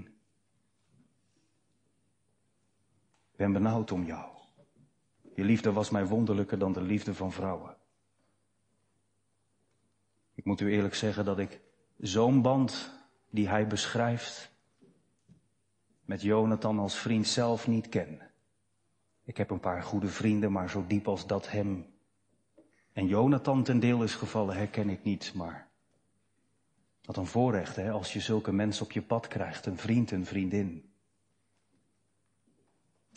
Ik 3.31 3.37
ben 3.37 3.53
benauwd 3.53 3.93
om 3.93 4.05
jou. 4.05 4.31
Je 5.35 5.45
liefde 5.45 5.73
was 5.73 5.91
mij 5.91 6.07
wonderlijker 6.07 6.59
dan 6.59 6.73
de 6.73 6.83
liefde 6.83 7.15
van 7.15 7.33
vrouwen. 7.33 7.77
Ik 10.35 10.45
moet 10.45 10.61
u 10.61 10.73
eerlijk 10.73 10.95
zeggen 10.95 11.25
dat 11.25 11.39
ik 11.39 11.61
zo'n 11.99 12.43
band 12.43 12.91
die 13.31 13.49
hij 13.49 13.67
beschrijft 13.67 14.53
met 16.05 16.23
Jonathan 16.23 16.79
als 16.79 16.99
vriend 16.99 17.27
zelf 17.27 17.67
niet 17.67 17.89
ken. 17.89 18.31
Ik 19.25 19.37
heb 19.37 19.51
een 19.51 19.61
paar 19.61 19.83
goede 19.83 20.09
vrienden, 20.09 20.53
maar 20.53 20.71
zo 20.71 20.87
diep 20.87 21.09
als 21.09 21.27
dat 21.27 21.51
hem 21.51 21.91
en 22.93 23.07
Jonathan 23.07 23.63
ten 23.63 23.81
deel 23.81 24.03
is 24.03 24.15
gevallen, 24.15 24.57
herken 24.57 24.89
ik 24.89 25.03
niet, 25.03 25.35
maar 25.35 25.70
wat 27.05 27.17
een 27.17 27.27
voorrecht, 27.27 27.77
hè, 27.77 27.91
als 27.91 28.13
je 28.13 28.21
zulke 28.21 28.53
mensen 28.53 28.85
op 28.85 28.93
je 28.93 29.03
pad 29.03 29.29
krijgt, 29.29 29.67
een 29.67 29.79
vriend, 29.79 30.11
een 30.11 30.27
vriendin, 30.27 30.93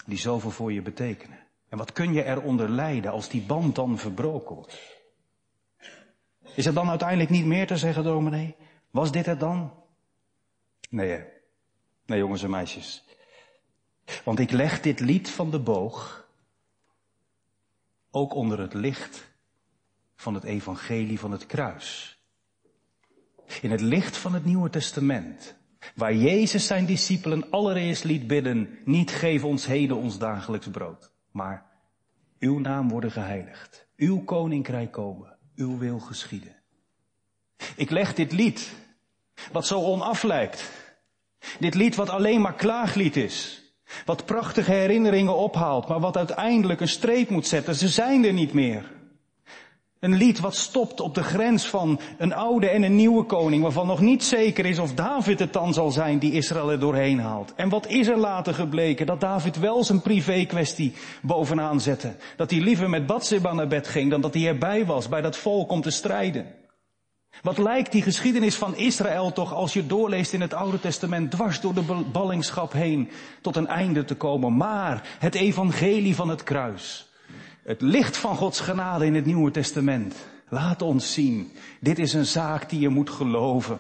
die 0.06 0.18
zoveel 0.18 0.52
voor 0.52 0.74
je 0.74 0.82
betekenen. 0.82 1.40
En 1.70 1.78
wat 1.78 1.92
kun 1.92 2.14
je 2.14 2.24
eronder 2.24 2.70
lijden 2.70 3.12
als 3.12 3.30
die 3.30 3.42
band 3.42 3.76
dan 3.76 3.98
verbroken 3.98 4.56
wordt? 4.56 5.02
Is 6.56 6.66
er 6.66 6.74
dan 6.74 6.90
uiteindelijk 6.90 7.30
niet 7.30 7.46
meer 7.46 7.68
te 7.68 7.78
zeggen, 7.78 8.04
dominee? 8.04 8.56
Was 8.92 9.12
dit 9.12 9.26
het 9.26 9.40
dan? 9.40 9.74
Nee, 10.90 11.26
nee 12.06 12.20
jongens 12.20 12.44
en 12.44 12.50
meisjes. 12.50 13.04
Want 14.24 14.40
ik 14.40 14.52
leg 14.52 14.82
dit 14.82 15.00
lied 15.00 15.30
van 15.30 15.52
de 15.52 15.60
boog 15.60 16.28
ook 18.12 18.34
onder 18.34 18.60
het 18.60 18.74
licht 18.74 19.32
van 20.16 20.34
het 20.34 20.44
evangelie 20.44 21.20
van 21.20 21.32
het 21.32 21.46
kruis. 21.46 22.18
In 23.62 23.72
het 23.72 23.82
licht 23.82 24.18
van 24.18 24.34
het 24.34 24.46
Nieuwe 24.46 24.70
Testament, 24.70 25.56
waar 25.96 26.16
Jezus 26.16 26.68
zijn 26.68 26.86
discipelen 26.86 27.50
allereerst 27.50 28.04
liet 28.04 28.28
bidden, 28.28 28.78
niet 28.86 29.12
geef 29.12 29.44
ons 29.44 29.66
heden 29.66 29.98
ons 29.98 30.18
dagelijks 30.18 30.68
brood, 30.68 31.12
maar 31.32 31.66
uw 32.40 32.60
naam 32.60 32.90
worden 32.90 33.12
geheiligd, 33.12 33.88
uw 33.96 34.24
koninkrijk 34.24 34.92
komen, 34.92 35.38
uw 35.56 35.78
wil 35.78 36.00
geschieden. 36.00 36.56
Ik 37.76 37.90
leg 37.90 38.14
dit 38.14 38.32
lied, 38.32 38.72
wat 39.52 39.68
zo 39.68 39.80
onaf 39.80 40.24
lijkt, 40.24 40.72
dit 41.60 41.76
lied 41.76 41.96
wat 41.96 42.10
alleen 42.10 42.42
maar 42.42 42.56
klaaglied 42.56 43.16
is, 43.16 43.64
wat 44.06 44.26
prachtige 44.26 44.72
herinneringen 44.72 45.36
ophaalt, 45.36 45.88
maar 45.88 46.00
wat 46.00 46.18
uiteindelijk 46.18 46.82
een 46.82 46.88
streep 46.88 47.30
moet 47.30 47.48
zetten, 47.48 47.76
ze 47.76 47.88
zijn 47.88 48.26
er 48.26 48.34
niet 48.34 48.54
meer. 48.54 48.92
Een 50.04 50.16
lied 50.16 50.40
wat 50.40 50.56
stopt 50.56 51.00
op 51.00 51.16
de 51.16 51.24
grens 51.24 51.68
van 51.68 52.00
een 52.18 52.34
oude 52.34 52.70
en 52.70 52.84
een 52.84 52.96
nieuwe 52.96 53.24
koning, 53.24 53.62
waarvan 53.62 53.88
nog 53.88 54.00
niet 54.00 54.24
zeker 54.24 54.66
is 54.66 54.80
of 54.80 54.94
David 54.94 55.40
het 55.40 55.54
dan 55.54 55.74
zal 55.74 55.92
zijn 55.92 56.20
die 56.20 56.32
Israël 56.32 56.72
er 56.72 56.80
doorheen 56.80 57.20
haalt. 57.20 57.54
En 57.56 57.70
wat 57.70 57.88
is 57.88 58.08
er 58.08 58.18
later 58.18 58.54
gebleken? 58.54 59.06
Dat 59.06 59.22
David 59.22 59.60
wel 59.60 59.84
zijn 59.84 60.02
privé 60.02 60.46
kwestie 60.46 60.94
bovenaan 61.22 61.82
zette. 61.82 62.16
Dat 62.38 62.52
hij 62.52 62.60
liever 62.60 62.90
met 62.90 63.06
Bathsheba 63.06 63.54
naar 63.54 63.68
bed 63.68 63.88
ging 63.88 64.10
dan 64.10 64.22
dat 64.22 64.34
hij 64.34 64.48
erbij 64.48 64.86
was 64.86 65.10
bij 65.10 65.22
dat 65.22 65.38
volk 65.38 65.72
om 65.72 65.82
te 65.82 65.90
strijden. 65.90 66.46
Wat 67.42 67.58
lijkt 67.58 67.92
die 67.92 68.02
geschiedenis 68.02 68.56
van 68.56 68.76
Israël 68.76 69.32
toch 69.32 69.54
als 69.54 69.74
je 69.74 69.86
doorleest 69.86 70.34
in 70.34 70.42
het 70.42 70.54
Oude 70.54 70.80
Testament 70.80 71.32
dwars 71.32 71.62
door 71.62 71.74
de 71.74 72.04
ballingschap 72.12 72.74
heen 72.74 73.10
tot 73.42 73.56
een 73.56 73.68
einde 73.68 74.06
te 74.06 74.16
komen. 74.16 74.58
Maar 74.58 75.18
het 75.20 75.36
evangelie 75.36 76.16
van 76.16 76.30
het 76.30 76.44
kruis, 76.44 77.13
het 77.64 77.82
licht 77.82 78.18
van 78.18 78.36
Gods 78.36 78.60
genade 78.60 79.06
in 79.06 79.16
het 79.16 79.26
Nieuwe 79.26 79.52
Testament. 79.52 80.16
Laat 80.50 80.82
ons 80.82 81.14
zien, 81.14 81.52
dit 81.80 82.00
is 82.00 82.14
een 82.14 82.26
zaak 82.26 82.70
die 82.70 82.80
je 82.80 82.90
moet 82.90 83.10
geloven. 83.10 83.80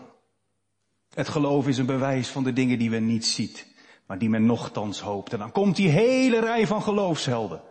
Het 1.13 1.29
geloof 1.29 1.67
is 1.67 1.77
een 1.77 1.85
bewijs 1.85 2.27
van 2.27 2.43
de 2.43 2.53
dingen 2.53 2.79
die 2.79 2.89
men 2.89 3.05
niet 3.05 3.25
ziet, 3.25 3.67
maar 4.05 4.17
die 4.17 4.29
men 4.29 4.45
nochtans 4.45 4.99
hoopt. 4.99 5.33
En 5.33 5.39
dan 5.39 5.51
komt 5.51 5.75
die 5.75 5.89
hele 5.89 6.39
rij 6.39 6.67
van 6.67 6.81
geloofshelden. 6.81 7.61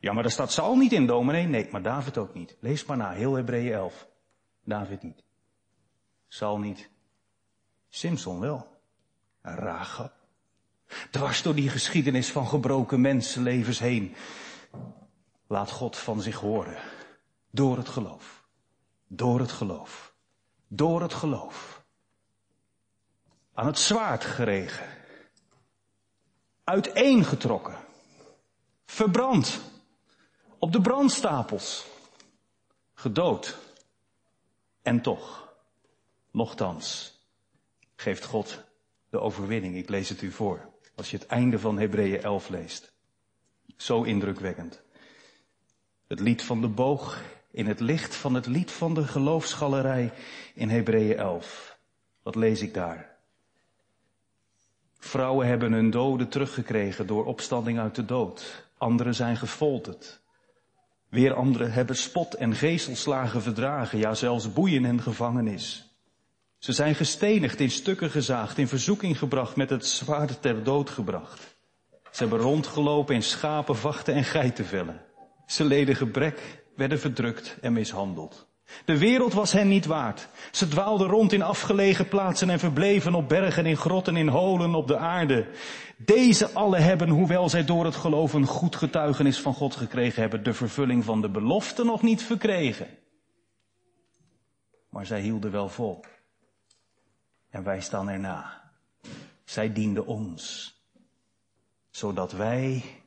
Ja, 0.00 0.12
maar 0.12 0.22
daar 0.22 0.32
staat 0.32 0.52
Saul 0.52 0.76
niet 0.76 0.92
in, 0.92 1.06
dominee. 1.06 1.46
Nee, 1.46 1.68
maar 1.70 1.82
David 1.82 2.18
ook 2.18 2.34
niet. 2.34 2.56
Lees 2.60 2.84
maar 2.84 2.96
na, 2.96 3.10
heel 3.10 3.34
Hebreeën 3.34 3.72
11. 3.72 4.08
David 4.64 5.02
niet. 5.02 5.22
Saul 6.28 6.58
niet. 6.58 6.90
Simson 7.88 8.40
wel. 8.40 8.66
Rahab. 9.42 10.12
Dwars 11.10 11.42
door 11.42 11.54
die 11.54 11.68
geschiedenis 11.68 12.30
van 12.30 12.46
gebroken 12.46 13.00
mensenlevens 13.00 13.78
heen. 13.78 14.14
Laat 15.50 15.70
God 15.70 15.96
van 15.96 16.20
zich 16.20 16.36
horen. 16.36 16.76
Door 17.50 17.76
het 17.76 17.88
geloof. 17.88 18.48
Door 19.06 19.40
het 19.40 19.52
geloof. 19.52 20.14
Door 20.68 21.02
het 21.02 21.14
geloof. 21.14 21.84
Aan 23.54 23.66
het 23.66 23.78
zwaard 23.78 24.24
geregen. 24.24 24.86
Uiteengetrokken. 26.64 27.76
Verbrand. 28.84 29.60
Op 30.58 30.72
de 30.72 30.80
brandstapels. 30.80 31.86
Gedood. 32.94 33.58
En 34.82 35.02
toch, 35.02 35.54
nochtans, 36.30 37.18
geeft 37.96 38.24
God 38.24 38.64
de 39.08 39.20
overwinning. 39.20 39.76
Ik 39.76 39.88
lees 39.88 40.08
het 40.08 40.22
u 40.22 40.30
voor. 40.30 40.72
Als 40.94 41.10
je 41.10 41.16
het 41.16 41.26
einde 41.26 41.58
van 41.58 41.78
Hebreeën 41.78 42.22
11 42.22 42.48
leest. 42.48 42.92
Zo 43.76 44.02
indrukwekkend. 44.02 44.82
Het 46.10 46.20
lied 46.20 46.42
van 46.42 46.60
de 46.60 46.68
boog 46.68 47.22
in 47.50 47.66
het 47.66 47.80
licht 47.80 48.14
van 48.14 48.34
het 48.34 48.46
lied 48.46 48.70
van 48.70 48.94
de 48.94 49.06
geloofsgalerij 49.06 50.12
in 50.54 50.68
Hebreeën 50.68 51.16
11. 51.16 51.78
Wat 52.22 52.34
lees 52.34 52.62
ik 52.62 52.74
daar? 52.74 53.16
Vrouwen 54.98 55.46
hebben 55.46 55.72
hun 55.72 55.90
doden 55.90 56.28
teruggekregen 56.28 57.06
door 57.06 57.24
opstanding 57.24 57.78
uit 57.78 57.94
de 57.94 58.04
dood. 58.04 58.66
Anderen 58.78 59.14
zijn 59.14 59.36
gefolterd. 59.36 60.20
Weer 61.08 61.34
anderen 61.34 61.72
hebben 61.72 61.96
spot 61.96 62.34
en 62.34 62.54
gezelslagen 62.54 63.42
verdragen, 63.42 63.98
ja 63.98 64.14
zelfs 64.14 64.52
boeien 64.52 64.84
en 64.84 65.02
gevangenis. 65.02 65.94
Ze 66.58 66.72
zijn 66.72 66.94
gestenigd, 66.94 67.60
in 67.60 67.70
stukken 67.70 68.10
gezaagd, 68.10 68.58
in 68.58 68.68
verzoeking 68.68 69.18
gebracht, 69.18 69.56
met 69.56 69.70
het 69.70 69.86
zwaard 69.86 70.42
ter 70.42 70.64
dood 70.64 70.90
gebracht. 70.90 71.56
Ze 72.10 72.22
hebben 72.22 72.38
rondgelopen 72.38 73.14
in 73.14 73.22
schapen, 73.22 73.76
vachten 73.76 74.14
en 74.14 74.24
geitenvellen. 74.24 75.08
Ze 75.50 75.64
leden 75.64 75.96
gebrek, 75.96 76.62
werden 76.76 77.00
verdrukt 77.00 77.58
en 77.60 77.72
mishandeld. 77.72 78.48
De 78.84 78.98
wereld 78.98 79.32
was 79.32 79.52
hen 79.52 79.68
niet 79.68 79.86
waard. 79.86 80.28
Ze 80.52 80.68
dwaalden 80.68 81.08
rond 81.08 81.32
in 81.32 81.42
afgelegen 81.42 82.08
plaatsen 82.08 82.50
en 82.50 82.58
verbleven 82.58 83.14
op 83.14 83.28
bergen, 83.28 83.66
in 83.66 83.76
grotten, 83.76 84.16
in 84.16 84.28
holen 84.28 84.74
op 84.74 84.86
de 84.86 84.96
aarde. 84.96 85.46
Deze 85.96 86.50
alle 86.50 86.78
hebben, 86.78 87.08
hoewel 87.08 87.48
zij 87.48 87.64
door 87.64 87.84
het 87.84 87.96
geloof 87.96 88.32
een 88.32 88.46
goed 88.46 88.76
getuigenis 88.76 89.40
van 89.40 89.54
God 89.54 89.76
gekregen 89.76 90.20
hebben, 90.20 90.42
de 90.42 90.52
vervulling 90.52 91.04
van 91.04 91.20
de 91.20 91.30
belofte 91.30 91.84
nog 91.84 92.02
niet 92.02 92.22
verkregen. 92.22 92.86
Maar 94.90 95.06
zij 95.06 95.20
hielden 95.20 95.50
wel 95.50 95.68
vol. 95.68 96.04
En 97.48 97.62
wij 97.64 97.80
staan 97.80 98.08
erna. 98.08 98.70
Zij 99.44 99.72
dienden 99.72 100.06
ons. 100.06 100.74
Zodat 101.90 102.32
wij, 102.32 102.99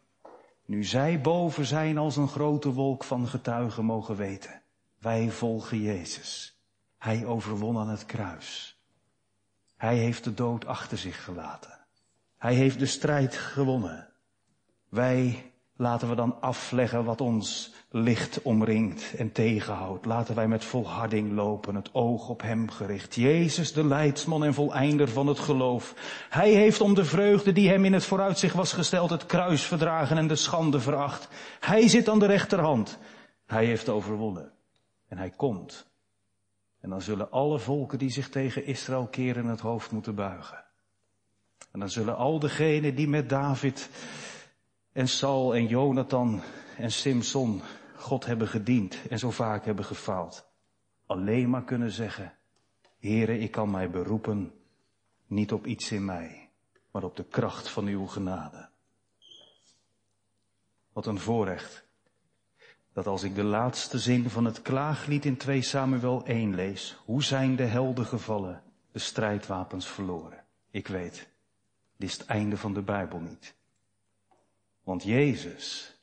nu 0.65 0.83
zij 0.83 1.21
boven 1.21 1.65
zijn 1.65 1.97
als 1.97 2.15
een 2.15 2.27
grote 2.27 2.73
wolk 2.73 3.03
van 3.03 3.27
getuigen, 3.27 3.85
mogen 3.85 4.15
weten. 4.15 4.61
Wij 4.99 5.31
volgen 5.31 5.81
Jezus. 5.81 6.57
Hij 6.97 7.25
overwon 7.25 7.77
aan 7.77 7.89
het 7.89 8.05
kruis. 8.05 8.77
Hij 9.77 9.97
heeft 9.97 10.23
de 10.23 10.33
dood 10.33 10.65
achter 10.65 10.97
zich 10.97 11.23
gelaten. 11.23 11.79
Hij 12.37 12.53
heeft 12.53 12.79
de 12.79 12.85
strijd 12.85 13.35
gewonnen. 13.35 14.09
Wij 14.89 15.52
laten 15.75 16.09
we 16.09 16.15
dan 16.15 16.41
afleggen 16.41 17.03
wat 17.03 17.21
ons 17.21 17.73
licht 17.89 18.41
omringt 18.41 19.15
en 19.15 19.31
tegenhoudt. 19.31 20.05
Laten 20.05 20.35
wij 20.35 20.47
met 20.47 20.65
volharding 20.65 21.31
lopen, 21.31 21.75
het 21.75 21.93
oog 21.93 22.29
op 22.29 22.41
Hem 22.41 22.69
gericht. 22.69 23.15
Jezus, 23.15 23.73
de 23.73 23.85
leidsman 23.85 24.43
en 24.43 24.53
voleinder 24.53 25.09
van 25.09 25.27
het 25.27 25.39
geloof. 25.39 25.93
Hij 26.29 26.51
heeft 26.51 26.81
om 26.81 26.93
de 26.93 27.05
vreugde 27.05 27.51
die 27.51 27.69
Hem 27.69 27.85
in 27.85 27.93
het 27.93 28.05
vooruitzicht 28.05 28.55
was 28.55 28.73
gesteld, 28.73 29.09
het 29.09 29.25
kruis 29.25 29.63
verdragen 29.63 30.17
en 30.17 30.27
de 30.27 30.35
schande 30.35 30.79
veracht. 30.79 31.27
Hij 31.59 31.87
zit 31.87 32.09
aan 32.09 32.19
de 32.19 32.25
rechterhand. 32.25 32.97
Hij 33.45 33.65
heeft 33.65 33.89
overwonnen. 33.89 34.51
En 35.07 35.17
Hij 35.17 35.29
komt. 35.29 35.91
En 36.81 36.89
dan 36.89 37.01
zullen 37.01 37.31
alle 37.31 37.59
volken 37.59 37.97
die 37.97 38.11
zich 38.11 38.29
tegen 38.29 38.65
Israël 38.65 39.07
keren 39.07 39.45
het 39.45 39.59
hoofd 39.59 39.91
moeten 39.91 40.15
buigen. 40.15 40.63
En 41.71 41.79
dan 41.79 41.89
zullen 41.89 42.15
al 42.15 42.39
degenen 42.39 42.95
die 42.95 43.07
met 43.07 43.29
David 43.29 43.89
en 44.93 45.07
Saul 45.07 45.55
en 45.55 45.67
Jonathan 45.67 46.41
en 46.77 46.91
Simson 46.91 47.61
God 47.95 48.25
hebben 48.25 48.47
gediend 48.47 49.07
en 49.09 49.19
zo 49.19 49.31
vaak 49.31 49.65
hebben 49.65 49.85
gefaald. 49.85 50.45
Alleen 51.05 51.49
maar 51.49 51.63
kunnen 51.63 51.91
zeggen, 51.91 52.33
Heere, 52.99 53.39
ik 53.39 53.51
kan 53.51 53.71
mij 53.71 53.89
beroepen 53.89 54.53
niet 55.27 55.51
op 55.51 55.65
iets 55.65 55.91
in 55.91 56.05
mij, 56.05 56.49
maar 56.91 57.03
op 57.03 57.15
de 57.15 57.23
kracht 57.23 57.69
van 57.69 57.85
uw 57.85 58.05
genade. 58.05 58.69
Wat 60.93 61.05
een 61.05 61.19
voorrecht. 61.19 61.85
Dat 62.93 63.07
als 63.07 63.23
ik 63.23 63.35
de 63.35 63.43
laatste 63.43 63.99
zin 63.99 64.29
van 64.29 64.45
het 64.45 64.61
klaaglied 64.61 65.25
in 65.25 65.37
2 65.37 65.61
Samuel 65.61 66.25
1 66.25 66.55
lees, 66.55 66.97
hoe 67.05 67.23
zijn 67.23 67.55
de 67.55 67.63
helden 67.63 68.05
gevallen, 68.05 68.63
de 68.91 68.99
strijdwapens 68.99 69.87
verloren. 69.87 70.43
Ik 70.71 70.87
weet, 70.87 71.29
dit 71.97 72.09
is 72.09 72.17
het 72.17 72.27
einde 72.27 72.57
van 72.57 72.73
de 72.73 72.81
Bijbel 72.81 73.19
niet. 73.19 73.55
Want 74.83 75.03
Jezus, 75.03 75.97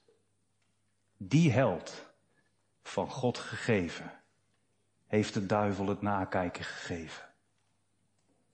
die 1.16 1.52
held 1.52 2.12
van 2.82 3.10
God 3.10 3.38
gegeven, 3.38 4.12
heeft 5.06 5.34
de 5.34 5.46
duivel 5.46 5.86
het 5.86 6.02
nakijken 6.02 6.64
gegeven. 6.64 7.28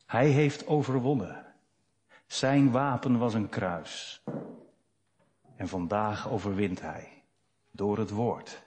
Hij 0.06 0.28
heeft 0.28 0.66
overwonnen. 0.66 1.54
Zijn 2.26 2.70
wapen 2.70 3.18
was 3.18 3.34
een 3.34 3.48
kruis. 3.48 4.22
En 5.56 5.68
vandaag 5.68 6.28
overwint 6.28 6.80
hij 6.80 7.22
door 7.70 7.98
het 7.98 8.10
woord. 8.10 8.62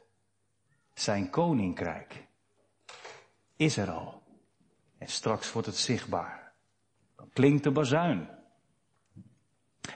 Zijn 0.93 1.29
koninkrijk 1.29 2.27
is 3.55 3.77
er 3.77 3.91
al. 3.91 4.21
En 4.97 5.07
straks 5.07 5.51
wordt 5.51 5.67
het 5.67 5.77
zichtbaar. 5.77 6.53
Dan 7.15 7.29
klinkt 7.29 7.63
de 7.63 7.71
bazuin. 7.71 8.38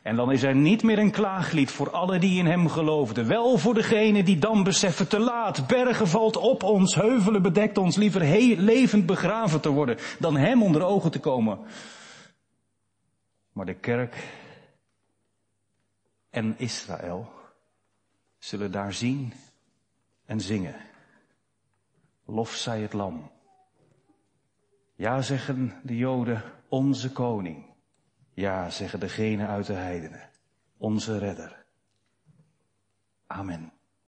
En 0.01 0.15
dan 0.15 0.31
is 0.31 0.43
er 0.43 0.55
niet 0.55 0.83
meer 0.83 0.99
een 0.99 1.11
klaaglied 1.11 1.71
voor 1.71 1.91
alle 1.91 2.19
die 2.19 2.39
in 2.39 2.45
hem 2.45 2.69
geloofden. 2.69 3.27
Wel 3.27 3.57
voor 3.57 3.73
degene 3.73 4.23
die 4.23 4.37
dan 4.37 4.63
beseffen 4.63 5.07
te 5.07 5.19
laat. 5.19 5.67
Bergen 5.67 6.07
valt 6.07 6.37
op 6.37 6.63
ons, 6.63 6.95
heuvelen 6.95 7.41
bedekt 7.41 7.77
ons. 7.77 7.95
Liever 7.95 8.21
levend 8.57 9.05
begraven 9.05 9.61
te 9.61 9.69
worden 9.69 9.97
dan 10.19 10.37
hem 10.37 10.63
onder 10.63 10.83
ogen 10.83 11.11
te 11.11 11.19
komen. 11.19 11.59
Maar 13.51 13.65
de 13.65 13.73
kerk 13.73 14.15
en 16.29 16.55
Israël 16.57 17.31
zullen 18.37 18.71
daar 18.71 18.93
zien 18.93 19.33
en 20.25 20.41
zingen. 20.41 20.75
Lof 22.25 22.51
zij 22.51 22.81
het 22.81 22.93
lam. 22.93 23.31
Ja, 24.95 25.21
zeggen 25.21 25.79
de 25.83 25.97
Joden, 25.97 26.43
onze 26.67 27.11
koning. 27.11 27.72
Ja, 28.33 28.69
zeggen 28.69 28.99
degene 28.99 29.47
uit 29.47 29.65
de 29.65 29.73
heidenen, 29.73 30.29
onze 30.77 31.17
redder. 31.17 31.65
Amen. 33.27 33.72